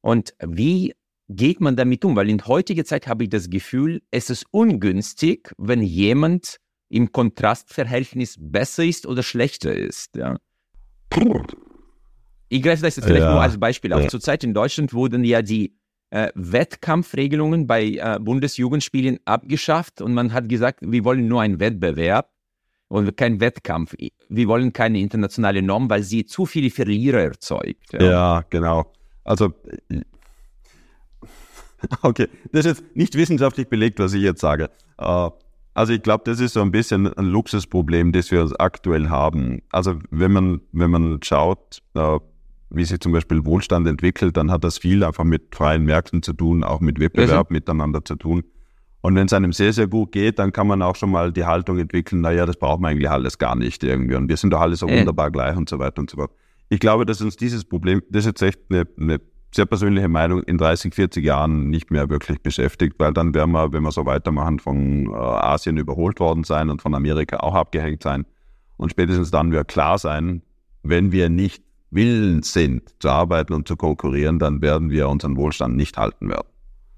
[0.00, 0.94] Und wie
[1.28, 2.14] geht man damit um?
[2.14, 6.58] Weil in heutiger Zeit habe ich das Gefühl, es ist ungünstig, wenn jemand
[6.88, 10.14] im Kontrastverhältnis besser ist oder schlechter ist.
[10.14, 10.38] Ja.
[12.48, 13.32] Ich greife das jetzt vielleicht ja.
[13.32, 14.02] nur als Beispiel auf.
[14.02, 14.08] Ja.
[14.08, 15.74] Zurzeit in Deutschland wurden ja die
[16.10, 22.30] äh, Wettkampfregelungen bei äh, Bundesjugendspielen abgeschafft und man hat gesagt, wir wollen nur einen Wettbewerb
[22.88, 23.94] und kein Wettkampf.
[24.28, 27.92] Wir wollen keine internationale Norm, weil sie zu viele Verlierer erzeugt.
[27.92, 28.92] Ja, ja genau.
[29.24, 29.52] Also
[32.02, 34.70] okay, das ist jetzt nicht wissenschaftlich belegt, was ich jetzt sage.
[35.00, 35.30] Uh,
[35.74, 39.62] also ich glaube, das ist so ein bisschen ein Luxusproblem, das wir aktuell haben.
[39.70, 42.18] Also wenn man, wenn man schaut, uh,
[42.70, 46.32] wie sich zum Beispiel Wohlstand entwickelt, dann hat das viel einfach mit freien Märkten zu
[46.32, 47.54] tun, auch mit Wettbewerb mhm.
[47.54, 48.44] miteinander zu tun.
[49.00, 51.44] Und wenn es einem sehr, sehr gut geht, dann kann man auch schon mal die
[51.44, 54.16] Haltung entwickeln, naja, das braucht man eigentlich alles gar nicht irgendwie.
[54.16, 54.98] Und wir sind doch alle so äh.
[54.98, 56.32] wunderbar gleich und so weiter und so fort.
[56.68, 59.20] Ich glaube, dass uns dieses Problem, das ist jetzt echt eine, eine
[59.54, 63.72] sehr persönliche Meinung, in 30, 40 Jahren nicht mehr wirklich beschäftigt, weil dann werden wir,
[63.72, 68.02] wenn wir so weitermachen, von äh, Asien überholt worden sein und von Amerika auch abgehängt
[68.02, 68.26] sein.
[68.76, 70.42] Und spätestens dann wird klar sein,
[70.82, 75.76] wenn wir nicht willens sind zu arbeiten und zu konkurrieren, dann werden wir unseren Wohlstand
[75.76, 76.48] nicht halten werden.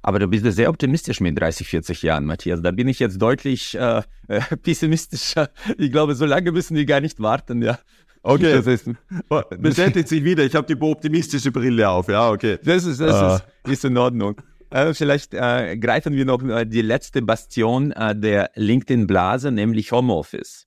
[0.03, 2.63] Aber du bist ja sehr optimistisch mit 30, 40 Jahren, Matthias.
[2.63, 5.51] Da bin ich jetzt deutlich äh, äh, pessimistischer.
[5.77, 7.79] Ich glaube, so lange müssen wir gar nicht warten, ja.
[8.23, 8.91] Okay, das ist,
[9.59, 10.45] bestätigt sich wieder.
[10.45, 12.59] Ich habe die optimistische Brille auf, ja, okay.
[12.63, 13.45] Das ist, das uh.
[13.67, 14.41] ist, ist in Ordnung.
[14.71, 20.67] Äh, vielleicht äh, greifen wir noch äh, die letzte Bastion äh, der LinkedIn-Blase, nämlich Homeoffice.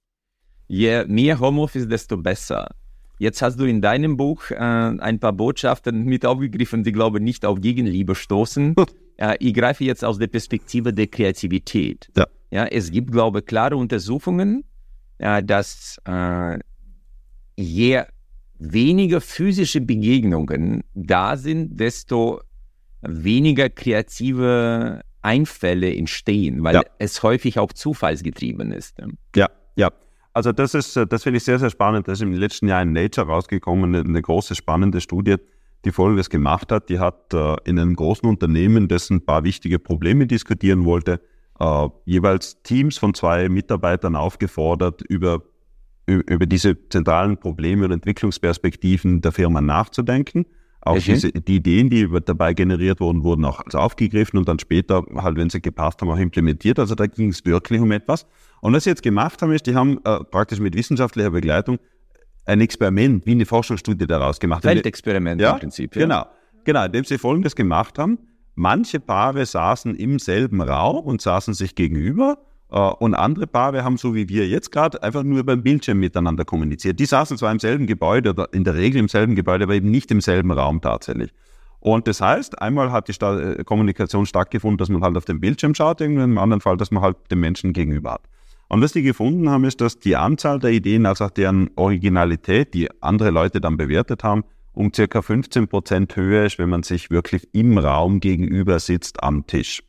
[0.67, 2.75] Je mehr Homeoffice, desto besser.
[3.19, 7.23] Jetzt hast du in deinem Buch äh, ein paar Botschaften mit aufgegriffen, die, glaube ich,
[7.23, 8.75] nicht auf Gegenliebe stoßen.
[9.17, 12.09] äh, ich greife jetzt aus der Perspektive der Kreativität.
[12.17, 12.27] Ja.
[12.51, 14.63] Ja, es gibt, glaube ich, klare Untersuchungen,
[15.17, 15.97] äh, dass
[17.55, 18.03] je
[18.59, 22.41] weniger physische Begegnungen da sind, desto
[23.01, 26.83] weniger kreative Einfälle entstehen, weil ja.
[26.99, 28.95] es häufig auch zufallsgetrieben ist.
[29.35, 29.91] Ja, ja.
[30.33, 32.07] Also das ist, äh, das finde ich sehr, sehr spannend.
[32.07, 35.35] Das ist im letzten Jahr in Nature rausgekommen, eine, eine große, spannende Studie,
[35.85, 36.89] die Folgendes gemacht hat.
[36.89, 41.21] Die hat äh, in einem großen Unternehmen, das ein paar wichtige Probleme diskutieren wollte,
[41.59, 45.43] äh, jeweils Teams von zwei Mitarbeitern aufgefordert, über,
[46.07, 50.45] über diese zentralen Probleme und Entwicklungsperspektiven der Firma nachzudenken
[50.85, 51.13] auch okay.
[51.13, 55.37] diese, die Ideen, die dabei generiert wurden, wurden auch also aufgegriffen und dann später, halt,
[55.37, 56.77] wenn sie gepasst haben, auch implementiert.
[56.77, 58.25] Also da ging es wirklich um etwas.
[58.63, 61.79] Und was sie jetzt gemacht haben, ist, die haben äh, praktisch mit wissenschaftlicher Begleitung
[62.45, 64.63] ein Experiment, wie eine Forschungsstudie daraus gemacht.
[64.63, 65.93] Weltexperiment ja, im Prinzip.
[65.97, 66.01] Ja.
[66.01, 66.25] Genau,
[66.63, 68.19] genau, indem sie Folgendes gemacht haben.
[68.55, 72.37] Manche Paare saßen im selben Raum und saßen sich gegenüber
[72.71, 76.45] äh, und andere Paare haben, so wie wir jetzt gerade, einfach nur beim Bildschirm miteinander
[76.45, 77.01] kommuniziert.
[77.01, 79.91] Die saßen zwar im selben Gebäude oder in der Regel im selben Gebäude, aber eben
[79.91, 81.33] nicht im selben Raum tatsächlich.
[81.81, 85.41] Und das heißt, einmal hat die Sta äh, Kommunikation stattgefunden, dass man halt auf den
[85.41, 88.21] Bildschirm schaut, einem anderen Fall, dass man halt den Menschen gegenüber hat.
[88.67, 92.73] Und was die gefunden haben, ist, dass die Anzahl der Ideen, also auch deren Originalität,
[92.73, 94.43] die andere Leute dann bewertet haben,
[94.73, 99.45] um circa 15 Prozent höher ist, wenn man sich wirklich im Raum gegenüber sitzt am
[99.45, 99.83] Tisch.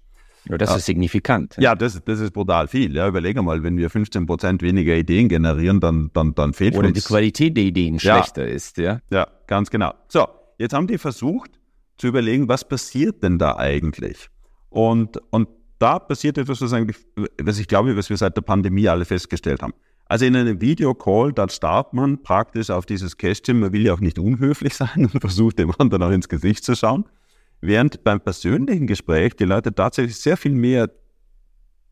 [0.49, 0.77] Ja, das ja.
[0.77, 1.57] ist signifikant.
[1.59, 2.95] Ja, das, das ist brutal viel.
[2.95, 6.89] Ja, überlege mal, wenn wir 15 Prozent weniger Ideen generieren, dann, dann, dann fehlt Oder
[6.89, 7.03] uns...
[7.03, 8.01] die Qualität der Ideen ja.
[8.01, 9.01] schlechter ist, ja.
[9.11, 9.95] Ja, ganz genau.
[10.09, 10.27] So,
[10.59, 11.53] jetzt haben die versucht
[11.97, 14.29] zu überlegen, was passiert denn da eigentlich?
[14.69, 15.49] Und, und
[15.85, 16.97] da passiert etwas, was eigentlich,
[17.43, 19.75] was ich glaube, was wir seit der Pandemie alle festgestellt haben.
[20.07, 24.01] Also in einem Videocall, da startet man praktisch auf dieses Kästchen, man will ja auch
[24.01, 27.05] nicht unhöflich sein und versucht dem anderen auch ins Gesicht zu schauen.
[27.61, 30.89] Während beim persönlichen Gespräch die Leute tatsächlich sehr viel mehr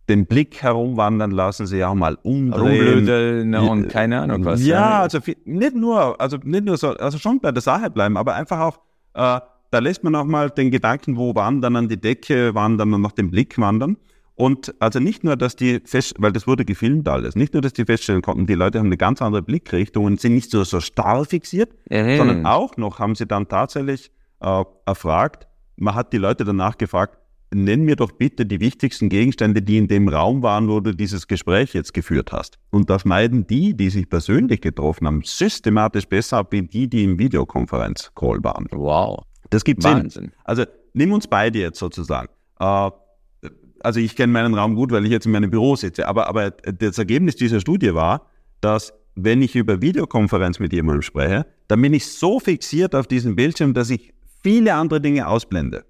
[0.09, 3.55] den Blick herumwandern lassen, sie auch mal umdrehen.
[3.55, 4.65] Und keine Ahnung was.
[4.65, 8.35] Ja, also nicht nur, also nicht nur so, also schon bei der Sache bleiben, aber
[8.37, 8.81] einfach auch,
[9.15, 9.41] äh,
[9.73, 13.13] da lässt man auch mal den Gedanken, wo wandern, an die Decke wandern und nach
[13.13, 13.97] dem Blick wandern.
[14.35, 17.73] Und also nicht nur, dass die fest, weil das wurde gefilmt alles, nicht nur, dass
[17.73, 20.81] die feststellen konnten, die Leute haben eine ganz andere Blickrichtung und sind nicht so, so
[20.81, 22.17] starr fixiert, mhm.
[22.17, 24.11] sondern auch noch haben sie dann tatsächlich
[24.41, 27.19] äh, erfragt, man hat die Leute danach gefragt,
[27.55, 31.29] nenn mir doch bitte die wichtigsten Gegenstände, die in dem Raum waren, wo du dieses
[31.29, 32.59] Gespräch jetzt geführt hast.
[32.71, 37.05] Und da schneiden die, die sich persönlich getroffen haben, systematisch besser ab, wie die, die
[37.05, 38.67] im Videokonferenz-Call waren.
[38.71, 39.25] Wow.
[39.53, 40.25] Das gibt Wahnsinn.
[40.25, 40.33] Sinn.
[40.45, 42.29] Also nimm uns beide jetzt sozusagen.
[42.59, 42.91] Äh,
[43.81, 46.51] also ich kenne meinen Raum gut, weil ich jetzt in meinem Büro sitze, aber, aber
[46.51, 48.27] das Ergebnis dieser Studie war,
[48.61, 53.37] dass wenn ich über Videokonferenz mit jemandem spreche, dann bin ich so fixiert auf diesen
[53.37, 55.85] Bildschirm, dass ich viele andere Dinge ausblende.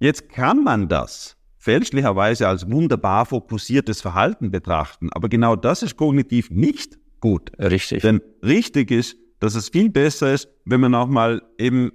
[0.00, 6.50] Jetzt kann man das fälschlicherweise als wunderbar fokussiertes Verhalten betrachten, aber genau das ist kognitiv
[6.50, 7.52] nicht gut.
[7.58, 8.02] Richtig.
[8.02, 11.92] Denn richtig ist, dass es viel besser ist, wenn man auch mal eben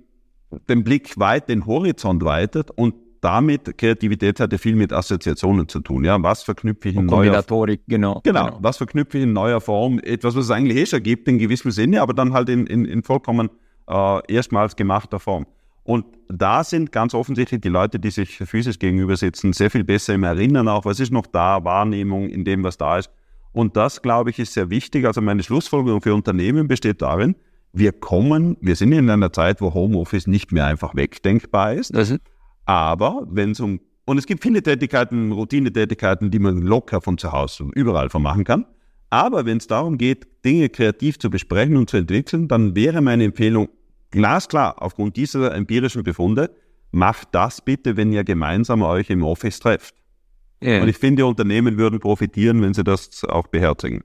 [0.68, 5.82] den Blick weit, den Horizont weitet und damit Kreativität hat ja viel mit Assoziationen zu
[5.82, 6.06] tun.
[6.06, 8.22] Ja, was verknüpfe ich in neuer genau, genau.
[8.24, 10.00] Genau, was verknüpfe ich in neuer Form?
[10.00, 12.86] Etwas, was es eigentlich eh schon gibt in gewissem Sinne, aber dann halt in, in,
[12.86, 13.50] in vollkommen
[13.88, 15.46] äh, erstmals gemachter Form.
[15.84, 20.14] Und da sind ganz offensichtlich die Leute, die sich physisch gegenüber sitzen, sehr viel besser
[20.14, 23.10] im Erinnern auch, was ist noch da, Wahrnehmung in dem, was da ist.
[23.52, 25.06] Und das, glaube ich, ist sehr wichtig.
[25.06, 27.36] Also meine Schlussfolgerung für Unternehmen besteht darin,
[27.72, 31.92] wir kommen, wir sind in einer Zeit, wo Homeoffice nicht mehr einfach wegdenkbar ist.
[31.92, 32.20] ist
[32.70, 37.32] aber wenn es um, und es gibt viele Tätigkeiten, Routinetätigkeiten, die man locker von zu
[37.32, 38.68] Hause überall vermachen kann.
[39.10, 43.24] Aber wenn es darum geht, Dinge kreativ zu besprechen und zu entwickeln, dann wäre meine
[43.24, 43.70] Empfehlung,
[44.12, 46.52] glasklar, aufgrund dieser empirischen Befunde,
[46.92, 49.96] macht das bitte, wenn ihr gemeinsam euch im Office trefft.
[50.62, 50.84] Yeah.
[50.84, 54.04] Und ich finde, Unternehmen würden profitieren, wenn sie das auch beherzigen.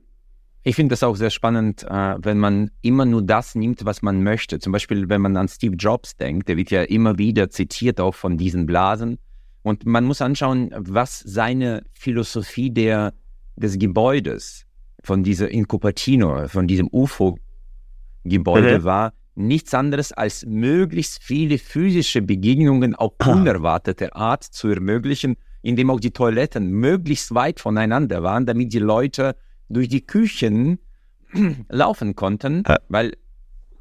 [0.66, 4.22] Ich finde das auch sehr spannend, äh, wenn man immer nur das nimmt, was man
[4.22, 4.58] möchte.
[4.58, 8.14] Zum Beispiel, wenn man an Steve Jobs denkt, der wird ja immer wieder zitiert auch
[8.14, 9.18] von diesen Blasen.
[9.62, 13.12] Und man muss anschauen, was seine Philosophie der,
[13.56, 14.66] des Gebäudes,
[15.04, 18.84] von dieser Incupatino, von diesem UFO-Gebäude mhm.
[18.84, 23.32] war nichts anderes als möglichst viele physische Begegnungen auch ah.
[23.32, 29.34] unerwarteter Art zu ermöglichen, indem auch die Toiletten möglichst weit voneinander waren, damit die Leute
[29.68, 30.78] durch die Küchen
[31.68, 32.78] laufen konnten, ja.
[32.88, 33.14] weil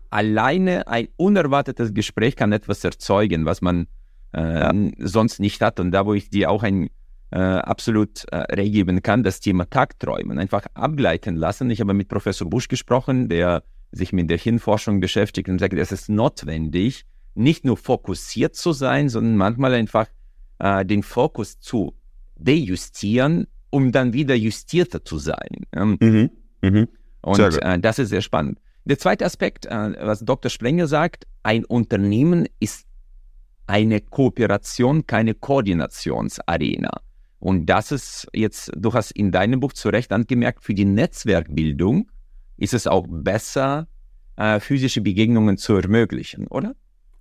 [0.09, 3.87] alleine ein unerwartetes Gespräch kann etwas erzeugen, was man
[4.33, 4.73] äh, ja.
[4.99, 5.79] sonst nicht hat.
[5.79, 6.89] Und da, wo ich dir auch ein
[7.31, 11.71] äh, absolut äh, reingeben kann, das Thema Tagträumen einfach abgleiten lassen.
[11.71, 15.91] Ich habe mit Professor Busch gesprochen, der sich mit der Hirnforschung beschäftigt und sagt, es
[15.91, 20.07] ist notwendig, nicht nur fokussiert zu sein, sondern manchmal einfach
[20.59, 21.95] äh, den Fokus zu
[22.35, 25.65] dejustieren, um dann wieder justierter zu sein.
[25.75, 26.29] Mhm.
[26.61, 26.87] Mhm.
[27.21, 28.59] Und äh, das ist sehr spannend.
[28.85, 30.51] Der zweite Aspekt, äh, was Dr.
[30.51, 32.85] Sprenger sagt, ein Unternehmen ist
[33.65, 36.91] eine Kooperation, keine Koordinationsarena.
[37.39, 42.11] Und das ist jetzt, du hast in deinem Buch zu Recht angemerkt, für die Netzwerkbildung
[42.57, 43.87] ist es auch besser,
[44.35, 46.75] äh, physische Begegnungen zu ermöglichen, oder?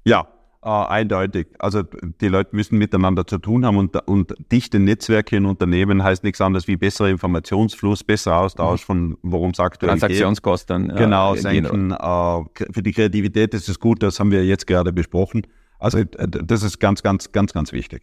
[0.05, 0.28] Ja,
[0.64, 1.48] äh, eindeutig.
[1.58, 1.82] Also
[2.20, 6.40] die Leute müssen miteinander zu tun haben und, und dichte Netzwerke in Unternehmen heißt nichts
[6.40, 10.90] anderes wie besserer Informationsfluss, besserer Austausch von, worum sagt Transaktionskosten.
[10.90, 11.90] Ja, genau, senken.
[11.90, 15.46] Äh, für die Kreativität ist es gut, das haben wir jetzt gerade besprochen.
[15.78, 18.02] Also das ist ganz, ganz, ganz, ganz wichtig.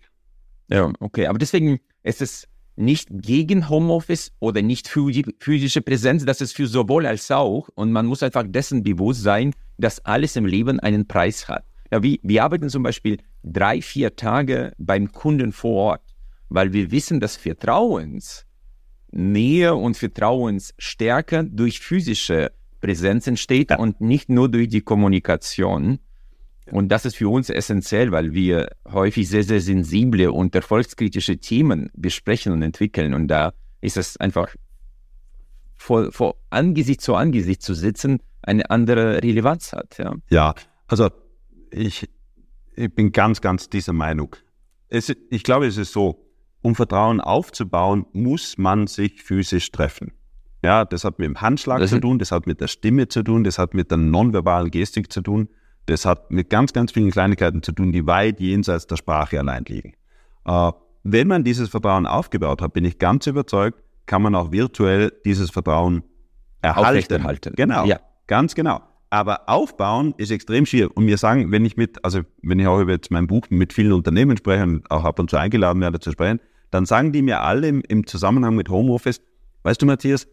[0.68, 1.28] Ja, okay.
[1.28, 2.46] Aber deswegen ist es
[2.76, 7.70] nicht gegen Homeoffice oder nicht physische Präsenz, das ist für sowohl als auch.
[7.76, 11.64] Und man muss einfach dessen bewusst sein, dass alles im Leben einen Preis hat.
[11.92, 16.16] Ja, wie, wir arbeiten zum Beispiel drei, vier Tage beim Kunden vor Ort,
[16.50, 18.46] weil wir wissen, dass Vertrauens
[19.12, 23.78] Nähe und Vertrauensstärke durch physische Präsenz entsteht ja.
[23.80, 26.00] und nicht nur durch die Kommunikation.
[26.72, 31.90] Und das ist für uns essentiell, weil wir häufig sehr, sehr sensible und erfolgskritische Themen
[31.96, 33.16] besprechen und entwickeln.
[33.16, 34.56] Und da ist es einfach
[35.76, 39.98] vor, vor Angesicht zu Angesicht zu sitzen, eine andere Relevanz hat.
[39.98, 40.54] Ja, ja
[40.88, 41.10] also
[41.72, 42.10] ich,
[42.76, 44.36] ich bin ganz, ganz dieser Meinung.
[44.88, 46.26] Es, ich glaube, es ist so,
[46.62, 50.12] um Vertrauen aufzubauen, muss man sich physisch treffen.
[50.62, 53.24] Ja, das hat mit dem Handschlag das zu tun, das hat mit der Stimme zu
[53.24, 55.48] tun, das hat mit der nonverbalen Gestik zu tun,
[55.86, 59.64] das hat mit ganz, ganz vielen Kleinigkeiten zu tun, die weit jenseits der Sprache allein
[59.66, 59.94] liegen.
[60.46, 60.72] Äh,
[61.04, 65.50] wenn man dieses Vertrauen aufgebaut hat, bin ich ganz überzeugt, kann man auch virtuell dieses
[65.50, 66.04] Vertrauen
[66.62, 66.84] erhalten.
[67.56, 68.00] Genau, ja.
[68.28, 68.82] ganz genau.
[69.10, 70.96] Aber aufbauen ist extrem schwierig.
[70.96, 73.74] Und mir sagen, wenn ich mit, also wenn ich auch über jetzt mein Buch mit
[73.74, 76.40] vielen Unternehmen spreche und auch ab und zu eingeladen werde zu sprechen,
[76.72, 79.22] dann sagen die mir alle im, im Zusammenhang mit Homeoffice,
[79.64, 80.28] weißt du, Matthias,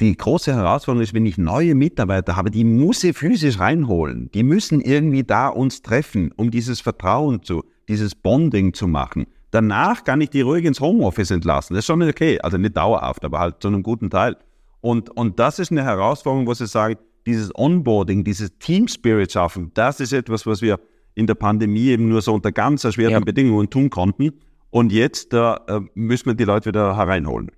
[0.00, 4.30] die große Herausforderung ist, wenn ich neue Mitarbeiter habe, die muss ich physisch reinholen.
[4.32, 9.26] Die müssen irgendwie da uns treffen, um dieses Vertrauen zu, dieses Bonding zu machen.
[9.52, 11.74] Danach kann ich die ruhig ins Homeoffice entlassen.
[11.74, 12.38] Das ist schon okay.
[12.40, 14.36] Also nicht dauerhaft, aber halt zu einem guten Teil.
[14.82, 16.96] Und, und das ist eine Herausforderung, wo sie sagen,
[17.26, 20.80] dieses Onboarding, dieses Team Spirit schaffen, das ist etwas, was wir
[21.14, 23.20] in der Pandemie eben nur so unter ganz erschwerten ja.
[23.20, 24.32] Bedingungen tun konnten.
[24.70, 25.56] Und jetzt äh,
[25.94, 27.50] müssen wir die Leute wieder hereinholen.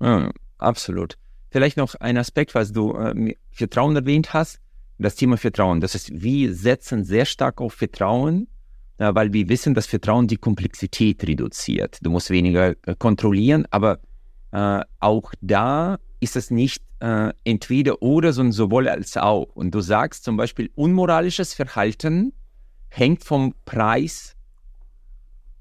[0.00, 1.16] Ja, absolut.
[1.50, 4.60] Vielleicht noch ein Aspekt, was du äh, Vertrauen erwähnt hast,
[4.98, 5.80] das Thema Vertrauen.
[5.80, 8.48] Das ist, wir setzen sehr stark auf Vertrauen,
[8.98, 11.98] äh, weil wir wissen, dass Vertrauen die Komplexität reduziert.
[12.02, 14.00] Du musst weniger äh, kontrollieren, aber
[14.50, 19.48] äh, auch da ist es nicht äh, entweder oder, sondern sowohl als auch.
[19.54, 22.32] Und du sagst zum Beispiel, unmoralisches Verhalten
[22.88, 24.36] hängt vom Preis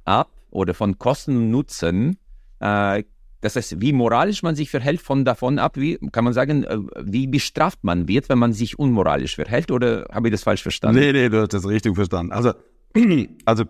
[0.06, 2.18] ab oder von Kosten und Nutzen.
[2.60, 3.04] Äh,
[3.42, 6.78] das heißt, wie moralisch man sich verhält, von davon ab, wie kann man sagen, äh,
[7.04, 11.00] wie bestraft man wird, wenn man sich unmoralisch verhält, oder habe ich das falsch verstanden?
[11.00, 12.32] Nee, nee, du hast das richtig verstanden.
[12.32, 12.54] Also,
[13.46, 13.66] also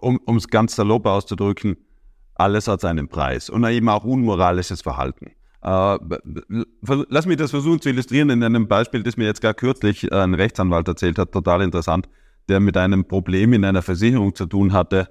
[0.00, 1.76] um es ganz salopp auszudrücken,
[2.34, 5.32] alles hat seinen Preis und eben auch unmoralisches Verhalten.
[5.62, 5.98] Äh,
[7.08, 10.34] lass mich das versuchen zu illustrieren in einem Beispiel, das mir jetzt gar kürzlich ein
[10.34, 12.08] Rechtsanwalt erzählt hat, total interessant,
[12.48, 15.08] der mit einem Problem in einer Versicherung zu tun hatte,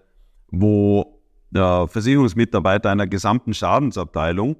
[0.49, 1.19] wo
[1.49, 4.55] der Versicherungsmitarbeiter einer gesamten Schadensabteilung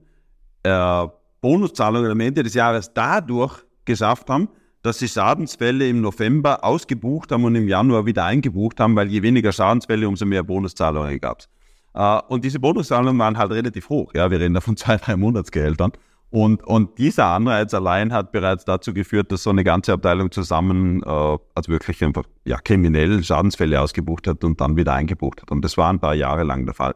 [0.64, 1.08] äh,
[1.42, 4.50] Bonuszahlungen am Ende des Jahres dadurch geschafft haben,
[4.82, 9.22] dass sie Schadensfälle im November ausgebucht haben und im Januar wieder eingebucht haben, weil je
[9.22, 11.50] weniger Schadensfälle, umso mehr Bonuszahlungen gab es.
[11.96, 14.14] Uh, und diese Bonuszahlungen waren halt relativ hoch.
[14.14, 15.94] Ja, wir reden da von zwei, drei Monatsgehältern.
[16.30, 21.02] Und, und dieser Anreiz allein hat bereits dazu geführt, dass so eine ganze Abteilung zusammen,
[21.02, 25.52] äh, also wirklich einfach, ja, kriminell Schadensfälle ausgebucht hat und dann wieder eingebucht hat.
[25.52, 26.96] Und das war ein paar Jahre lang der Fall.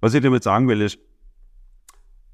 [0.00, 0.98] Was ich damit sagen will, ist,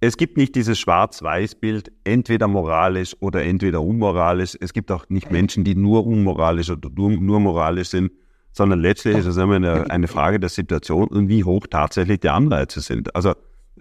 [0.01, 4.57] es gibt nicht dieses Schwarz-Weiß-Bild, entweder moralisch oder entweder unmoralisch.
[4.59, 8.13] Es gibt auch nicht Menschen, die nur unmoralisch oder nur, nur moralisch sind
[8.53, 12.29] sondern letztlich ist es immer eine, eine Frage der Situation und wie hoch tatsächlich die
[12.29, 13.15] Anreize sind.
[13.15, 13.35] Also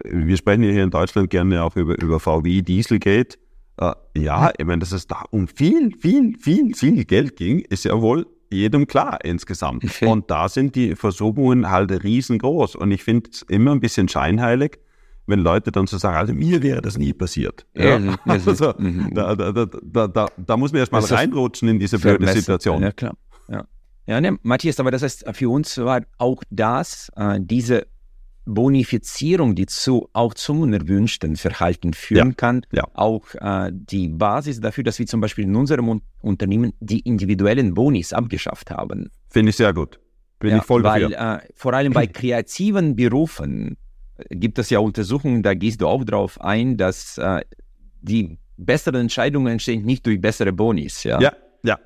[0.04, 3.38] wir sprechen hier in Deutschland gerne auch über, über VW Dieselgate.
[3.78, 7.84] Äh, ja, ich meine, dass es da um viel, viel, viel, viel Geld ging, ist
[7.84, 10.02] ja wohl jedem klar insgesamt.
[10.02, 12.76] Und da sind die Versuchungen halt riesengroß.
[12.76, 14.78] Und ich finde es immer ein bisschen scheinheilig,
[15.26, 17.66] wenn Leute dann so sagen, also mir wäre das nie passiert.
[17.74, 19.12] Ja, ja also, mhm.
[19.14, 22.82] da, da, da, da, da muss man erstmal reinrutschen in diese blöde Situation.
[22.82, 23.16] Ja, klar.
[23.48, 23.66] Ja.
[24.08, 27.86] Ja, ne, Matthias, aber das heißt, für uns war auch das, äh, diese
[28.46, 32.84] Bonifizierung, die zu, auch zum unerwünschten Verhalten führen Ja, kann, ja.
[32.94, 37.74] auch äh, die Basis dafür, dass wir zum Beispiel in unserem Un Unternehmen die individuellen
[37.74, 39.10] Bonis abgeschafft haben.
[39.28, 40.00] Finde ich sehr gut.
[40.40, 41.42] Bin Ja, ich voll weil dafür.
[41.44, 43.76] äh, vor allem bei kreativen Berufen
[44.16, 47.42] äh, gibt es ja Untersuchungen, da gehst du auch drauf ein, dass äh,
[48.00, 51.04] die besseren Entscheidungen entstehen nicht durch bessere Bonis.
[51.04, 51.32] Ja, Ja,
[51.62, 51.78] ja.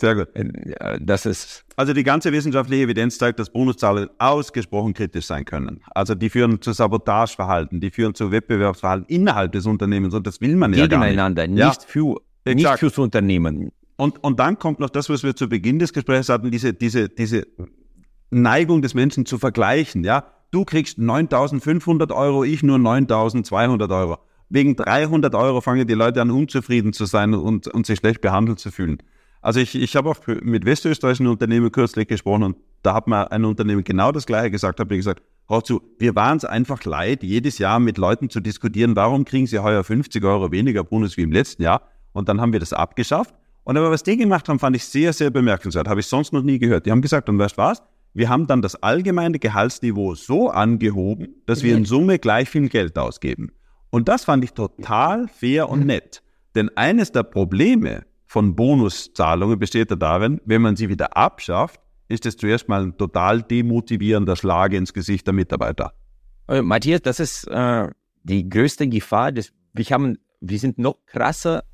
[0.00, 0.28] Sehr gut.
[0.34, 5.80] Äh, das ist Also die ganze wissenschaftliche Evidenz zeigt, dass Bonuszahlungen ausgesprochen kritisch sein können.
[5.94, 10.56] Also die führen zu Sabotageverhalten, die führen zu Wettbewerbsverhalten innerhalb des Unternehmens und das will
[10.56, 11.08] man ja gar nicht.
[11.08, 13.70] gegeneinander, Ja, nicht, für, nicht fürs Unternehmen.
[13.96, 17.08] Und, und dann kommt noch das, was wir zu Beginn des Gesprächs hatten, diese, diese,
[17.08, 17.46] diese
[18.30, 20.02] Neigung des Menschen zu vergleichen.
[20.02, 24.18] Ja, du kriegst 9.500 Euro, ich nur 9.200 Euro.
[24.48, 28.58] Wegen 300 Euro fangen die Leute an, unzufrieden zu sein und, und sich schlecht behandelt
[28.58, 28.98] zu fühlen.
[29.44, 33.44] Also ich, ich habe auch mit westösterreichischen Unternehmen kürzlich gesprochen und da hat mir ein
[33.44, 37.22] Unternehmen genau das Gleiche gesagt, habe ich gesagt, hör zu, wir waren es einfach leid,
[37.22, 41.22] jedes Jahr mit Leuten zu diskutieren, warum kriegen sie heuer 50 Euro weniger Bonus wie
[41.24, 41.82] im letzten Jahr?
[42.14, 43.34] Und dann haben wir das abgeschafft.
[43.64, 45.88] Und aber was die gemacht haben, fand ich sehr, sehr bemerkenswert.
[45.88, 46.86] Habe ich sonst noch nie gehört.
[46.86, 47.82] Die haben gesagt, und weißt du was?
[48.14, 52.96] Wir haben dann das allgemeine Gehaltsniveau so angehoben, dass wir in Summe gleich viel Geld
[52.96, 53.52] ausgeben.
[53.90, 56.22] Und das fand ich total fair und nett.
[56.54, 62.26] Denn eines der Probleme von Bonuszahlungen besteht ja darin, wenn man sie wieder abschafft, ist
[62.26, 65.92] es zuerst mal ein total demotivierender Schlag ins Gesicht der Mitarbeiter.
[66.48, 67.88] Äh, Matthias, das ist äh,
[68.22, 69.32] die größte Gefahr.
[69.32, 71.64] Des, wir, haben, wir sind noch krasser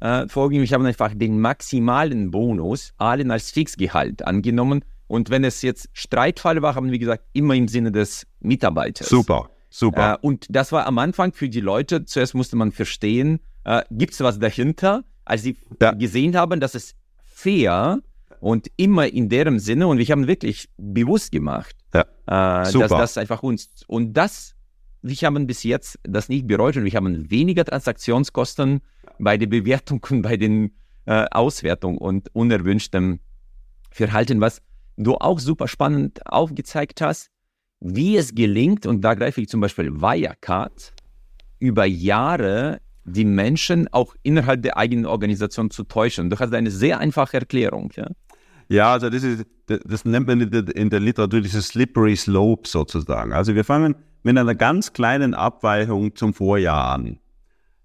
[0.00, 0.68] äh, vorgegangen.
[0.68, 4.84] Wir haben einfach den maximalen Bonus allen als Fixgehalt angenommen.
[5.06, 9.08] Und wenn es jetzt Streitfall war, haben wir gesagt, immer im Sinne des Mitarbeiters.
[9.08, 10.14] Super, super.
[10.14, 14.14] Äh, und das war am Anfang für die Leute, zuerst musste man verstehen, äh, gibt
[14.14, 15.04] es was dahinter?
[15.24, 15.92] Als sie Ja.
[15.92, 16.94] gesehen haben, dass es
[17.24, 17.98] fair
[18.40, 22.02] und immer in deren Sinne, und wir haben wirklich bewusst gemacht, Ja.
[22.02, 24.54] äh, dass das einfach uns, und das,
[25.02, 28.80] wir haben bis jetzt das nicht bereut und wir haben weniger Transaktionskosten
[29.18, 30.72] bei der Bewertung und bei den
[31.06, 33.20] äh, Auswertung und unerwünschtem
[33.90, 34.62] Verhalten, was
[34.96, 37.30] du auch super spannend aufgezeigt hast,
[37.80, 40.94] wie es gelingt, und da greife ich zum Beispiel Wirecard,
[41.58, 46.30] über Jahre die Menschen auch innerhalb der eigenen Organisation zu täuschen.
[46.30, 47.92] Du hast eine sehr einfache Erklärung.
[47.96, 48.08] Ja?
[48.68, 53.32] Ja, also das ist, das nennt man in der- Literatur dieses slippery slope sozusagen.
[53.32, 57.18] Also wir fangen mit einer ganz kleinen Abweichung zum Vorjahr an.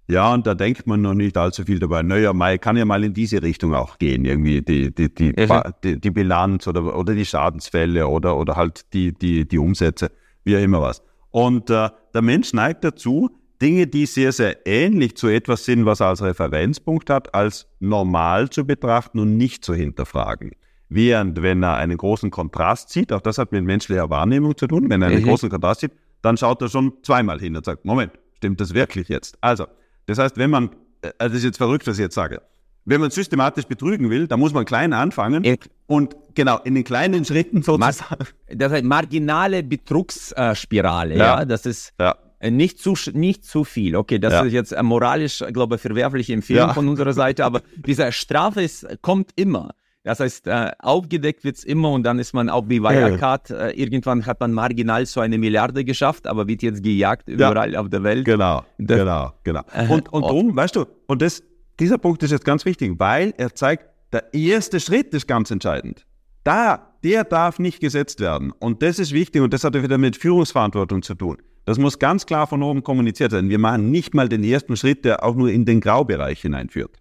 [0.08, 2.02] Ja, und da denkt man noch nicht allzu viel dabei.
[2.02, 5.36] Naja, Mai kann ja mal in diese Richtung auch gehen, irgendwie die, die, die,
[5.84, 10.10] die, die Bilanz oder, oder die Schadensfälle oder, oder halt die, die, die Umsätze,
[10.46, 11.04] wie auch immer was.
[11.30, 13.30] Und äh, der Mensch neigt dazu,
[13.62, 18.50] Dinge, die sehr, sehr ähnlich zu etwas sind, was er als Referenzpunkt hat, als normal
[18.50, 20.52] zu betrachten und nicht zu hinterfragen.
[20.88, 24.90] Während, wenn er einen großen Kontrast sieht, auch das hat mit menschlicher Wahrnehmung zu tun,
[24.90, 25.28] wenn er einen Mhm.
[25.28, 25.92] großen Kontrast sieht,
[26.22, 29.38] dann schaut er schon zweimal hin und sagt, Moment, stimmt das wirklich jetzt?
[29.42, 29.68] Also,
[30.08, 30.70] das heißt, wenn man,
[31.02, 32.42] äh, also das ist jetzt verrückt, was ich jetzt sage,
[32.86, 35.56] wenn man systematisch betrügen will, dann muss man klein anfangen Ja.
[35.86, 38.26] und genau, in den kleinen Schritten Mar sozusagen.
[38.56, 41.16] das heißt marginale Betrugsspirale.
[41.18, 41.40] Ja.
[41.40, 41.46] Ja.
[41.46, 42.16] das ist Ja.
[42.40, 43.96] Äh, nicht zu, nicht zu viel.
[43.96, 44.42] Okay, das Ja.
[44.44, 46.74] ist jetzt moralisch, äh, glaube ich, verwerfliche Empfehlung Ja.
[46.74, 49.72] von unserer Seite, aber diese Strafe ist, kommt immer.
[50.04, 53.50] Das heißt, äh, aufgedeckt wird's immer und dann ist man auch wie Wirecard.
[53.52, 57.90] Äh, irgendwann hat man marginal so eine Milliarde geschafft, aber wird jetzt gejagt überall auf
[57.90, 58.24] der Welt.
[58.26, 59.62] Genau, Das- genau, genau.
[59.74, 61.44] Äh, Und, und drum, weißt du, und das,
[61.82, 66.06] dieser Punkt ist jetzt ganz wichtig, weil er zeigt, der erste Schritt ist ganz entscheidend.
[66.46, 68.52] Da, der darf nicht gesetzt werden.
[68.52, 71.38] Und das ist wichtig und das hat wieder mit Führungsverantwortung zu tun.
[71.66, 73.50] Das muss ganz klar von oben kommuniziert sein.
[73.50, 77.00] Wir machen nicht mal den ersten Schritt, der auch nur in den Graubereich hineinführt.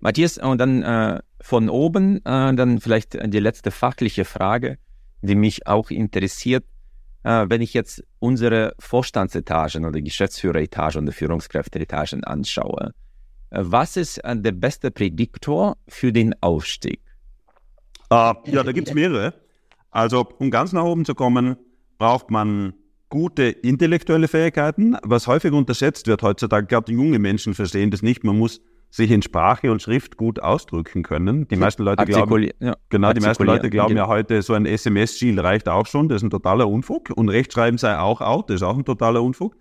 [0.00, 4.78] Matthias, und dann äh, von oben, äh, dann vielleicht die letzte fachliche Frage,
[5.22, 6.64] die mich auch interessiert.
[7.22, 12.92] Äh, wenn ich jetzt unsere Vorstandsetagen oder Geschäftsführeretagen oder Führungskräfteetagen anschaue,
[13.50, 17.00] äh, was ist äh, der beste Prädiktor für den Aufstieg?
[18.10, 19.34] Äh, ja, da gibt's mehrere.
[19.90, 21.56] Also, um ganz nach oben zu kommen,
[21.98, 22.74] braucht man
[23.08, 24.96] gute intellektuelle Fähigkeiten.
[25.02, 28.24] Was häufig unterschätzt wird heutzutage, gerade junge Menschen verstehen das nicht.
[28.24, 31.46] Man muss sich in Sprache und Schrift gut ausdrücken können.
[31.48, 34.04] Die meisten Leute glauben, ja, genau, die meisten Leute glauben genau.
[34.04, 36.08] ja heute, so ein SMS-Ziel reicht auch schon.
[36.08, 37.10] Das ist ein totaler Unfug.
[37.14, 38.48] Und Rechtschreiben sei auch out.
[38.48, 39.56] Das ist auch ein totaler Unfug.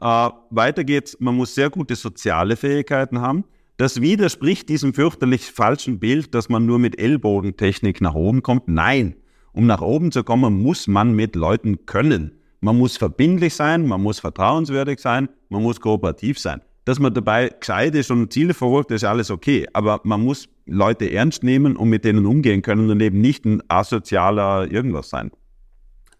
[0.00, 1.16] Äh, weiter geht's.
[1.20, 3.44] Man muss sehr gute soziale Fähigkeiten haben.
[3.80, 8.68] Das widerspricht diesem fürchterlich falschen Bild, dass man nur mit Ellbogentechnik nach oben kommt.
[8.68, 9.16] Nein,
[9.54, 12.32] um nach oben zu kommen, muss man mit Leuten können.
[12.60, 16.60] Man muss verbindlich sein, man muss vertrauenswürdig sein, man muss kooperativ sein.
[16.84, 19.66] Dass man dabei gescheit ist und Ziele verfolgt, ist alles okay.
[19.72, 23.62] Aber man muss Leute ernst nehmen und mit denen umgehen können und eben nicht ein
[23.68, 25.30] asozialer irgendwas sein.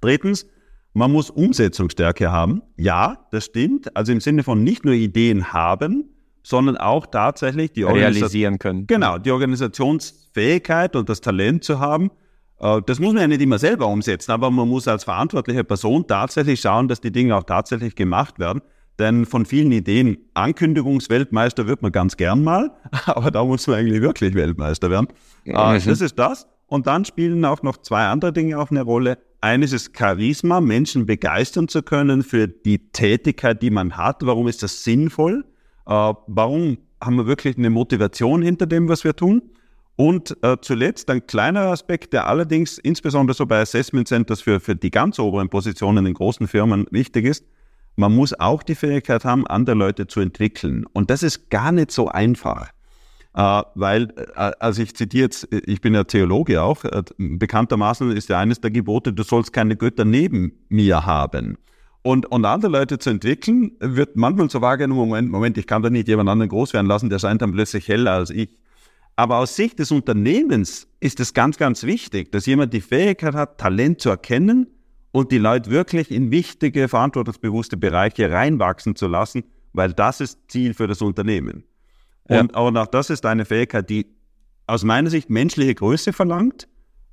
[0.01, 0.47] Drittens,
[0.93, 2.63] Man muss Umsetzungsstärke haben.
[2.77, 3.97] Ja, das stimmt.
[3.97, 6.11] Also im Sinne von nicht nur Ideen haben,
[6.51, 8.87] sondern auch tatsächlich die realisieren können.
[8.87, 12.11] Genau, die Organisationsfähigkeit und das Talent zu haben.
[12.59, 16.07] Äh, das muss man ja nicht immer selber umsetzen, aber man muss als verantwortliche Person
[16.07, 18.61] tatsächlich schauen, dass die Dinge auch tatsächlich gemacht werden.
[18.99, 22.71] Denn von vielen Ideen, Ankündigungsweltmeister wird man ganz gern mal,
[23.07, 25.09] aber da muss man eigentlich wirklich Weltmeister werden.
[25.45, 25.55] Mhm.
[25.55, 26.47] Das ist das.
[26.67, 29.19] Und dann spielen auch noch zwei andere Dinge auch eine Rolle.
[29.41, 34.25] Eines ist Charisma, Menschen begeistern zu können für die Tätigkeit, die man hat.
[34.27, 35.45] Warum ist das sinnvoll?
[35.91, 39.43] Äh, warum haben wir wirklich eine Motivation hinter dem, was wir tun?
[39.97, 44.77] Und äh, zuletzt ein kleiner Aspekt, der allerdings insbesondere so bei Assessment Centers für, für
[44.77, 47.45] die ganz oberen Positionen in großen Firmen wichtig ist.
[47.97, 50.87] Man muss auch die Fähigkeit haben, andere Leute zu entwickeln.
[50.93, 52.71] Und das ist gar nicht so einfach.
[53.35, 58.29] Äh, weil, äh, also ich zitiere jetzt, ich bin ja Theologe auch, äh, bekanntermaßen ist
[58.29, 61.59] ja eines der Gebote, du sollst keine Götter neben mir haben.
[62.03, 65.91] Und, und andere Leute zu entwickeln, wird manchmal so wahrgenommen, Moment, Moment, ich kann da
[65.91, 68.59] nicht jemand anderen groß werden lassen, der scheint dann plötzlich heller als ich.
[69.17, 73.59] Aber aus Sicht des Unternehmens ist es ganz, ganz wichtig, dass jemand die Fähigkeit hat,
[73.59, 74.69] Talent zu erkennen
[75.13, 79.45] und die Leute wirklich in wichtige, verantwortungsbewusste Bereiche reinwachsen zu lassen,
[79.75, 81.65] weil das ist Ziel für das Unternehmen.
[82.31, 82.41] Ja.
[82.41, 84.07] Und auch das ist eine Fähigkeit, die
[84.67, 86.69] aus meiner Sicht menschliche Größe verlangt,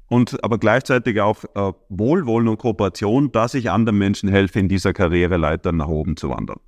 [0.10, 4.94] und aber gleichzeitig auch äh, Wohlwollen und Kooperation, dass ich anderen Menschen helfe, in dieser
[4.94, 6.60] Karriereleiter nach oben zu wandern.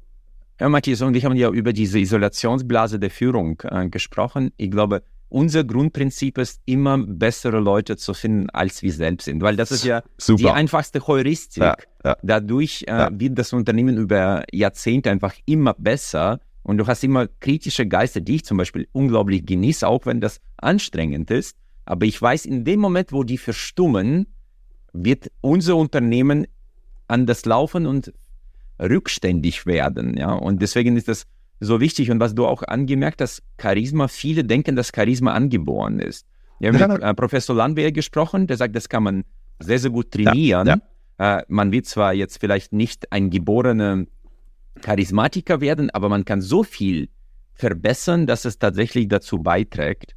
[0.60, 4.52] Ja, Matthias und ich haben ja über diese Isolationsblase der Führung äh, gesprochen.
[4.58, 9.56] Ich glaube, unser Grundprinzip ist immer bessere Leute zu finden, als wir selbst sind, weil
[9.56, 10.38] das ist ja Super.
[10.38, 11.64] die einfachste Heuristik.
[11.64, 12.18] Ja, ja.
[12.24, 13.10] Dadurch äh, ja.
[13.12, 18.36] wird das Unternehmen über Jahrzehnte einfach immer besser und du hast immer kritische Geister, die
[18.36, 21.56] ich zum Beispiel unglaublich genieße, auch wenn das anstrengend ist.
[21.90, 24.28] Aber ich weiß, in dem Moment, wo die verstummen,
[24.94, 26.46] wird unser Unternehmen
[27.08, 28.14] anders laufen und
[28.80, 30.16] rückständig werden.
[30.16, 30.34] Ja?
[30.34, 31.26] Und deswegen ist das
[31.60, 32.12] so wichtig.
[32.12, 36.28] Und was du auch angemerkt hast, Charisma, viele denken, dass Charisma angeboren ist.
[36.60, 39.24] Wir haben mit äh, Professor Landwehr gesprochen, der sagt, das kann man
[39.58, 40.68] sehr, sehr gut trainieren.
[40.68, 40.80] Ja,
[41.20, 41.40] ja.
[41.40, 44.06] Äh, man wird zwar jetzt vielleicht nicht ein geborener
[44.84, 47.10] Charismatiker werden, aber man kann so viel
[47.56, 50.16] verbessern, dass es tatsächlich dazu beiträgt,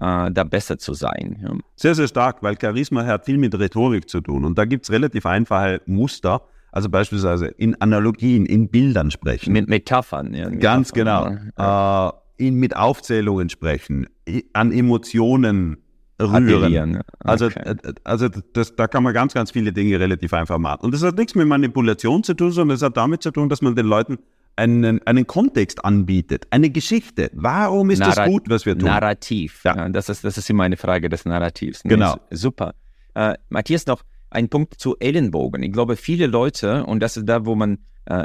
[0.00, 1.38] äh, da besser zu sein.
[1.42, 1.54] Ja.
[1.76, 4.44] Sehr, sehr stark, weil Charisma hat viel mit Rhetorik zu tun.
[4.44, 6.42] Und da gibt es relativ einfache Muster.
[6.70, 9.52] Also beispielsweise in Analogien, in Bildern sprechen.
[9.52, 10.50] Mit Metaphern, ja.
[10.50, 11.30] Ganz genau.
[11.58, 12.08] Ja.
[12.08, 12.12] Äh,
[12.46, 14.06] in, mit Aufzählungen sprechen,
[14.52, 15.78] an Emotionen
[16.20, 17.00] rühren.
[17.20, 17.74] Also, okay.
[18.04, 20.82] Also, also das, da kann man ganz, ganz viele Dinge relativ einfach machen.
[20.82, 23.62] Und das hat nichts mit Manipulation zu tun, sondern es hat damit zu tun, dass
[23.62, 24.18] man den Leuten
[24.58, 27.30] einen, einen Kontext anbietet, eine Geschichte.
[27.32, 28.88] Warum ist Narrat das gut, was wir tun?
[28.88, 29.62] Narrativ.
[29.64, 29.88] Ja.
[29.88, 31.84] Das, ist, das ist immer eine Frage des Narrativs.
[31.84, 31.90] Ne?
[31.90, 32.16] Genau.
[32.30, 32.74] Super.
[33.14, 35.62] Äh, Matthias, noch ein Punkt zu Ellenbogen.
[35.62, 38.24] Ich glaube, viele Leute, und das ist da, wo man äh,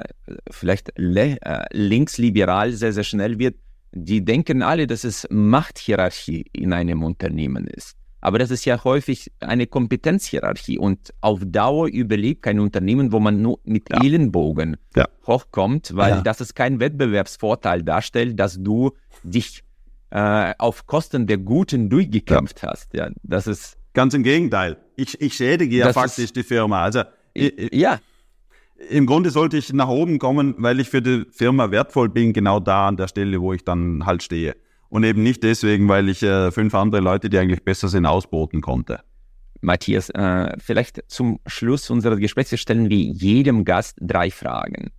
[0.50, 3.56] vielleicht äh, linksliberal sehr, sehr schnell wird,
[3.92, 7.96] die denken alle, dass es Machthierarchie in einem Unternehmen ist.
[8.24, 13.42] Aber das ist ja häufig eine Kompetenzhierarchie und auf Dauer überlebt kein Unternehmen, wo man
[13.42, 14.02] nur mit ja.
[14.02, 15.10] Ellenbogen ja.
[15.28, 16.22] hochkommt, weil ja.
[16.22, 18.92] das ist kein Wettbewerbsvorteil darstellt, dass du
[19.24, 19.66] dich
[20.12, 22.94] äh, auf Kosten der Guten durchgekämpft hast.
[22.94, 24.78] Ja, das ist ganz im Gegenteil.
[24.96, 26.82] Ich, ich schädige ja faktisch ist, die Firma.
[26.82, 27.04] Also
[27.34, 28.00] ich, ja.
[28.90, 32.62] Im Grunde sollte ich nach oben kommen, weil ich für die Firma wertvoll bin, genau
[32.62, 34.56] da an der Stelle, wo ich dann halt stehe
[34.94, 38.62] und eben nicht deswegen, weil ich äh, fünf andere Leute, die eigentlich besser sind, ausboten
[38.62, 39.00] konnte.
[39.60, 44.92] Matthias, äh, vielleicht zum Schluss unseres Gesprächs stellen wir jedem Gast drei Fragen.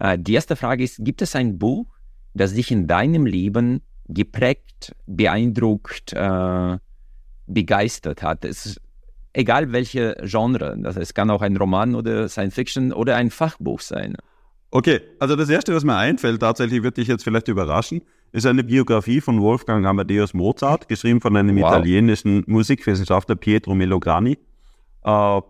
[0.00, 1.86] Äh, die erste Frage ist, gibt es ein Buch,
[2.34, 6.78] das dich in deinem Leben geprägt, beeindruckt, äh,
[7.46, 8.44] begeistert hat?
[8.44, 8.80] Es
[9.32, 13.80] egal welche Genre, das es kann auch ein Roman oder Science Fiction oder ein Fachbuch
[13.80, 14.16] sein.
[14.72, 18.64] Okay, also das Erste, was mir einfällt, tatsächlich wird dich jetzt vielleicht überraschen, ist eine
[18.64, 21.70] Biografie von Wolfgang Amadeus Mozart, geschrieben von einem wow.
[21.70, 24.38] italienischen Musikwissenschaftler Pietro Melograni.
[25.04, 25.40] Äh,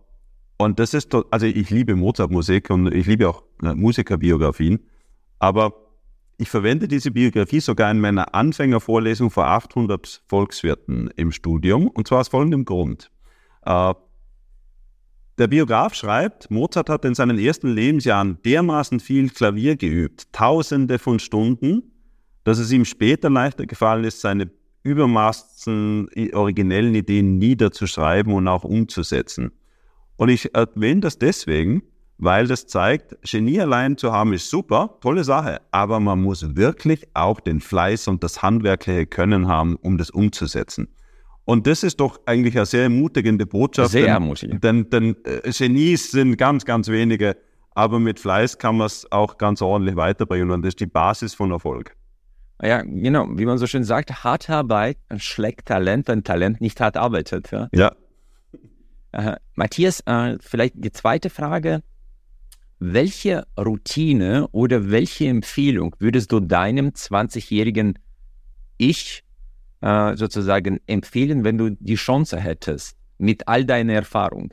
[0.58, 4.80] und das ist, also ich liebe Mozart-Musik und ich liebe auch äh, Musikerbiografien,
[5.38, 5.74] aber
[6.38, 12.20] ich verwende diese Biografie sogar in meiner Anfängervorlesung vor 800 Volkswirten im Studium und zwar
[12.20, 13.10] aus folgendem Grund.
[13.64, 13.94] Äh,
[15.38, 21.18] der Biograf schreibt, Mozart hat in seinen ersten Lebensjahren dermaßen viel Klavier geübt, tausende von
[21.18, 21.92] Stunden,
[22.46, 24.48] dass es ihm später leichter gefallen ist, seine
[24.84, 29.50] übermaßen originellen Ideen niederzuschreiben und auch umzusetzen.
[30.14, 31.82] Und ich erwähne das deswegen,
[32.18, 37.08] weil das zeigt, Genie allein zu haben ist super, tolle Sache, aber man muss wirklich
[37.14, 40.86] auch den Fleiß und das handwerkliche Können haben, um das umzusetzen.
[41.46, 43.90] Und das ist doch eigentlich eine sehr ermutigende Botschaft.
[43.90, 44.62] Sehr ermutigend.
[44.62, 47.36] Denn, denn äh, Genies sind ganz, ganz wenige,
[47.74, 51.34] aber mit Fleiß kann man es auch ganz ordentlich weiterbringen und das ist die Basis
[51.34, 51.96] von Erfolg.
[52.62, 56.96] Ja, genau, wie man so schön sagt, harte Arbeit schlägt Talent, wenn Talent nicht hart
[56.96, 57.50] arbeitet.
[57.50, 57.68] Ja.
[57.72, 57.94] Ja.
[59.12, 61.82] Äh, Matthias, äh, vielleicht die zweite Frage.
[62.78, 67.98] Welche Routine oder welche Empfehlung würdest du deinem 20-jährigen
[68.76, 69.24] Ich
[69.80, 74.52] äh, sozusagen empfehlen, wenn du die Chance hättest, mit all deiner Erfahrung?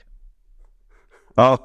[1.35, 1.57] Ah,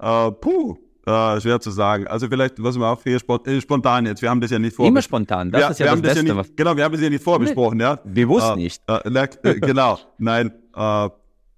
[0.00, 2.06] äh, puh, äh, schwer zu sagen.
[2.06, 4.86] Also vielleicht, was wir auch hier äh, spontan jetzt, wir haben das ja nicht vor.
[4.86, 6.26] Immer spontan, das ja, ist ja das Beste.
[6.26, 7.96] Ja nicht, genau, wir haben es ja nicht vorbesprochen, ja.
[8.04, 8.82] Bewusst äh, nicht.
[8.86, 11.08] Äh, genau, nein, äh,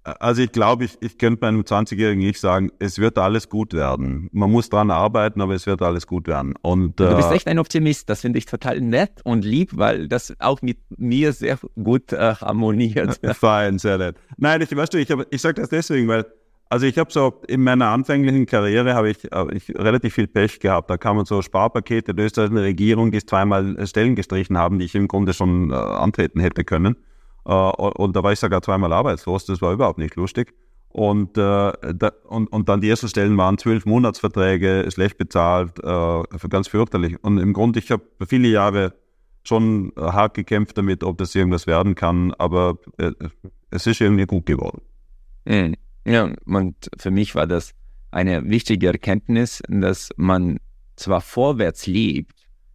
[0.03, 4.29] also ich glaube, ich, ich könnte meinem 20-jährigen Ich sagen, es wird alles gut werden.
[4.31, 6.53] Man muss dran arbeiten, aber es wird alles gut werden.
[6.61, 8.09] Und, du bist echt ein Optimist.
[8.09, 12.35] Das finde ich total nett und lieb, weil das auch mit mir sehr gut äh,
[12.35, 13.19] harmoniert.
[13.35, 14.15] Fein, sehr nett.
[14.37, 16.25] Nein, ich, weißt du, ich, ich sage das deswegen, weil
[16.69, 20.59] also ich habe so in meiner anfänglichen Karriere habe ich, hab ich relativ viel Pech
[20.59, 20.89] gehabt.
[20.89, 25.07] Da kamen so Sparpakete der österreichischen Regierung, die zweimal Stellen gestrichen haben, die ich im
[25.07, 26.95] Grunde schon äh, antreten hätte können.
[27.45, 30.53] Äh, und da war ich sogar zweimal arbeitslos, das war überhaupt nicht lustig.
[30.89, 36.47] Und, äh, da, und, und dann die ersten Stellen waren zwölf Monatsverträge, schlecht bezahlt, äh,
[36.49, 37.23] ganz fürchterlich.
[37.23, 38.93] Und im Grunde, ich habe viele Jahre
[39.43, 43.11] schon hart gekämpft damit, ob das irgendwas werden kann, aber äh,
[43.71, 44.81] es ist irgendwie gut geworden.
[45.45, 45.75] Mhm.
[46.05, 47.73] Ja, und für mich war das
[48.11, 50.59] eine wichtige Erkenntnis, dass man
[50.95, 52.33] zwar vorwärts lebt,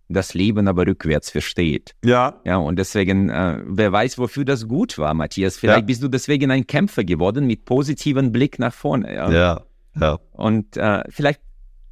[0.08, 1.94] das Leben aber rückwärts versteht.
[2.04, 2.40] Ja.
[2.44, 5.56] Ja, und deswegen, äh, wer weiß, wofür das gut war, Matthias.
[5.56, 5.86] Vielleicht ja.
[5.86, 9.14] bist du deswegen ein Kämpfer geworden mit positivem Blick nach vorne.
[9.14, 9.64] Ja, ja.
[9.98, 10.18] ja.
[10.32, 11.40] Und äh, vielleicht,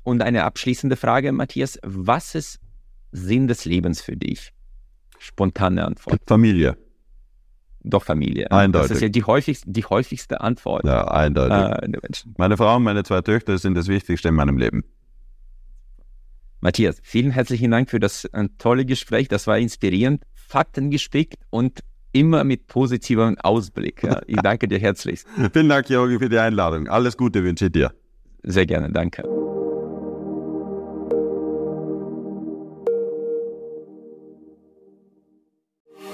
[0.03, 2.61] und eine abschließende Frage, Matthias, was ist
[3.13, 4.53] Sinn des Lebens für dich?
[5.19, 6.21] Spontane Antwort.
[6.27, 6.77] Familie.
[7.85, 8.51] Doch Familie.
[8.51, 8.89] Eindeutig.
[8.89, 10.85] Das ist ja die häufigste, die häufigste Antwort.
[10.85, 11.57] Ja, eindeutig.
[11.57, 14.85] Äh, meine Frau und meine zwei Töchter sind das Wichtigste in meinem Leben.
[16.61, 19.27] Matthias, vielen herzlichen Dank für das äh, tolle Gespräch.
[19.27, 21.81] Das war inspirierend, faktengespickt und
[22.13, 24.05] immer mit positivem Ausblick.
[24.05, 24.21] Ja.
[24.27, 25.27] Ich danke dir herzlichst.
[25.53, 26.89] Vielen Dank, Jorgi, für die Einladung.
[26.89, 27.93] Alles Gute wünsche ich dir.
[28.45, 29.25] Sehr gerne, danke.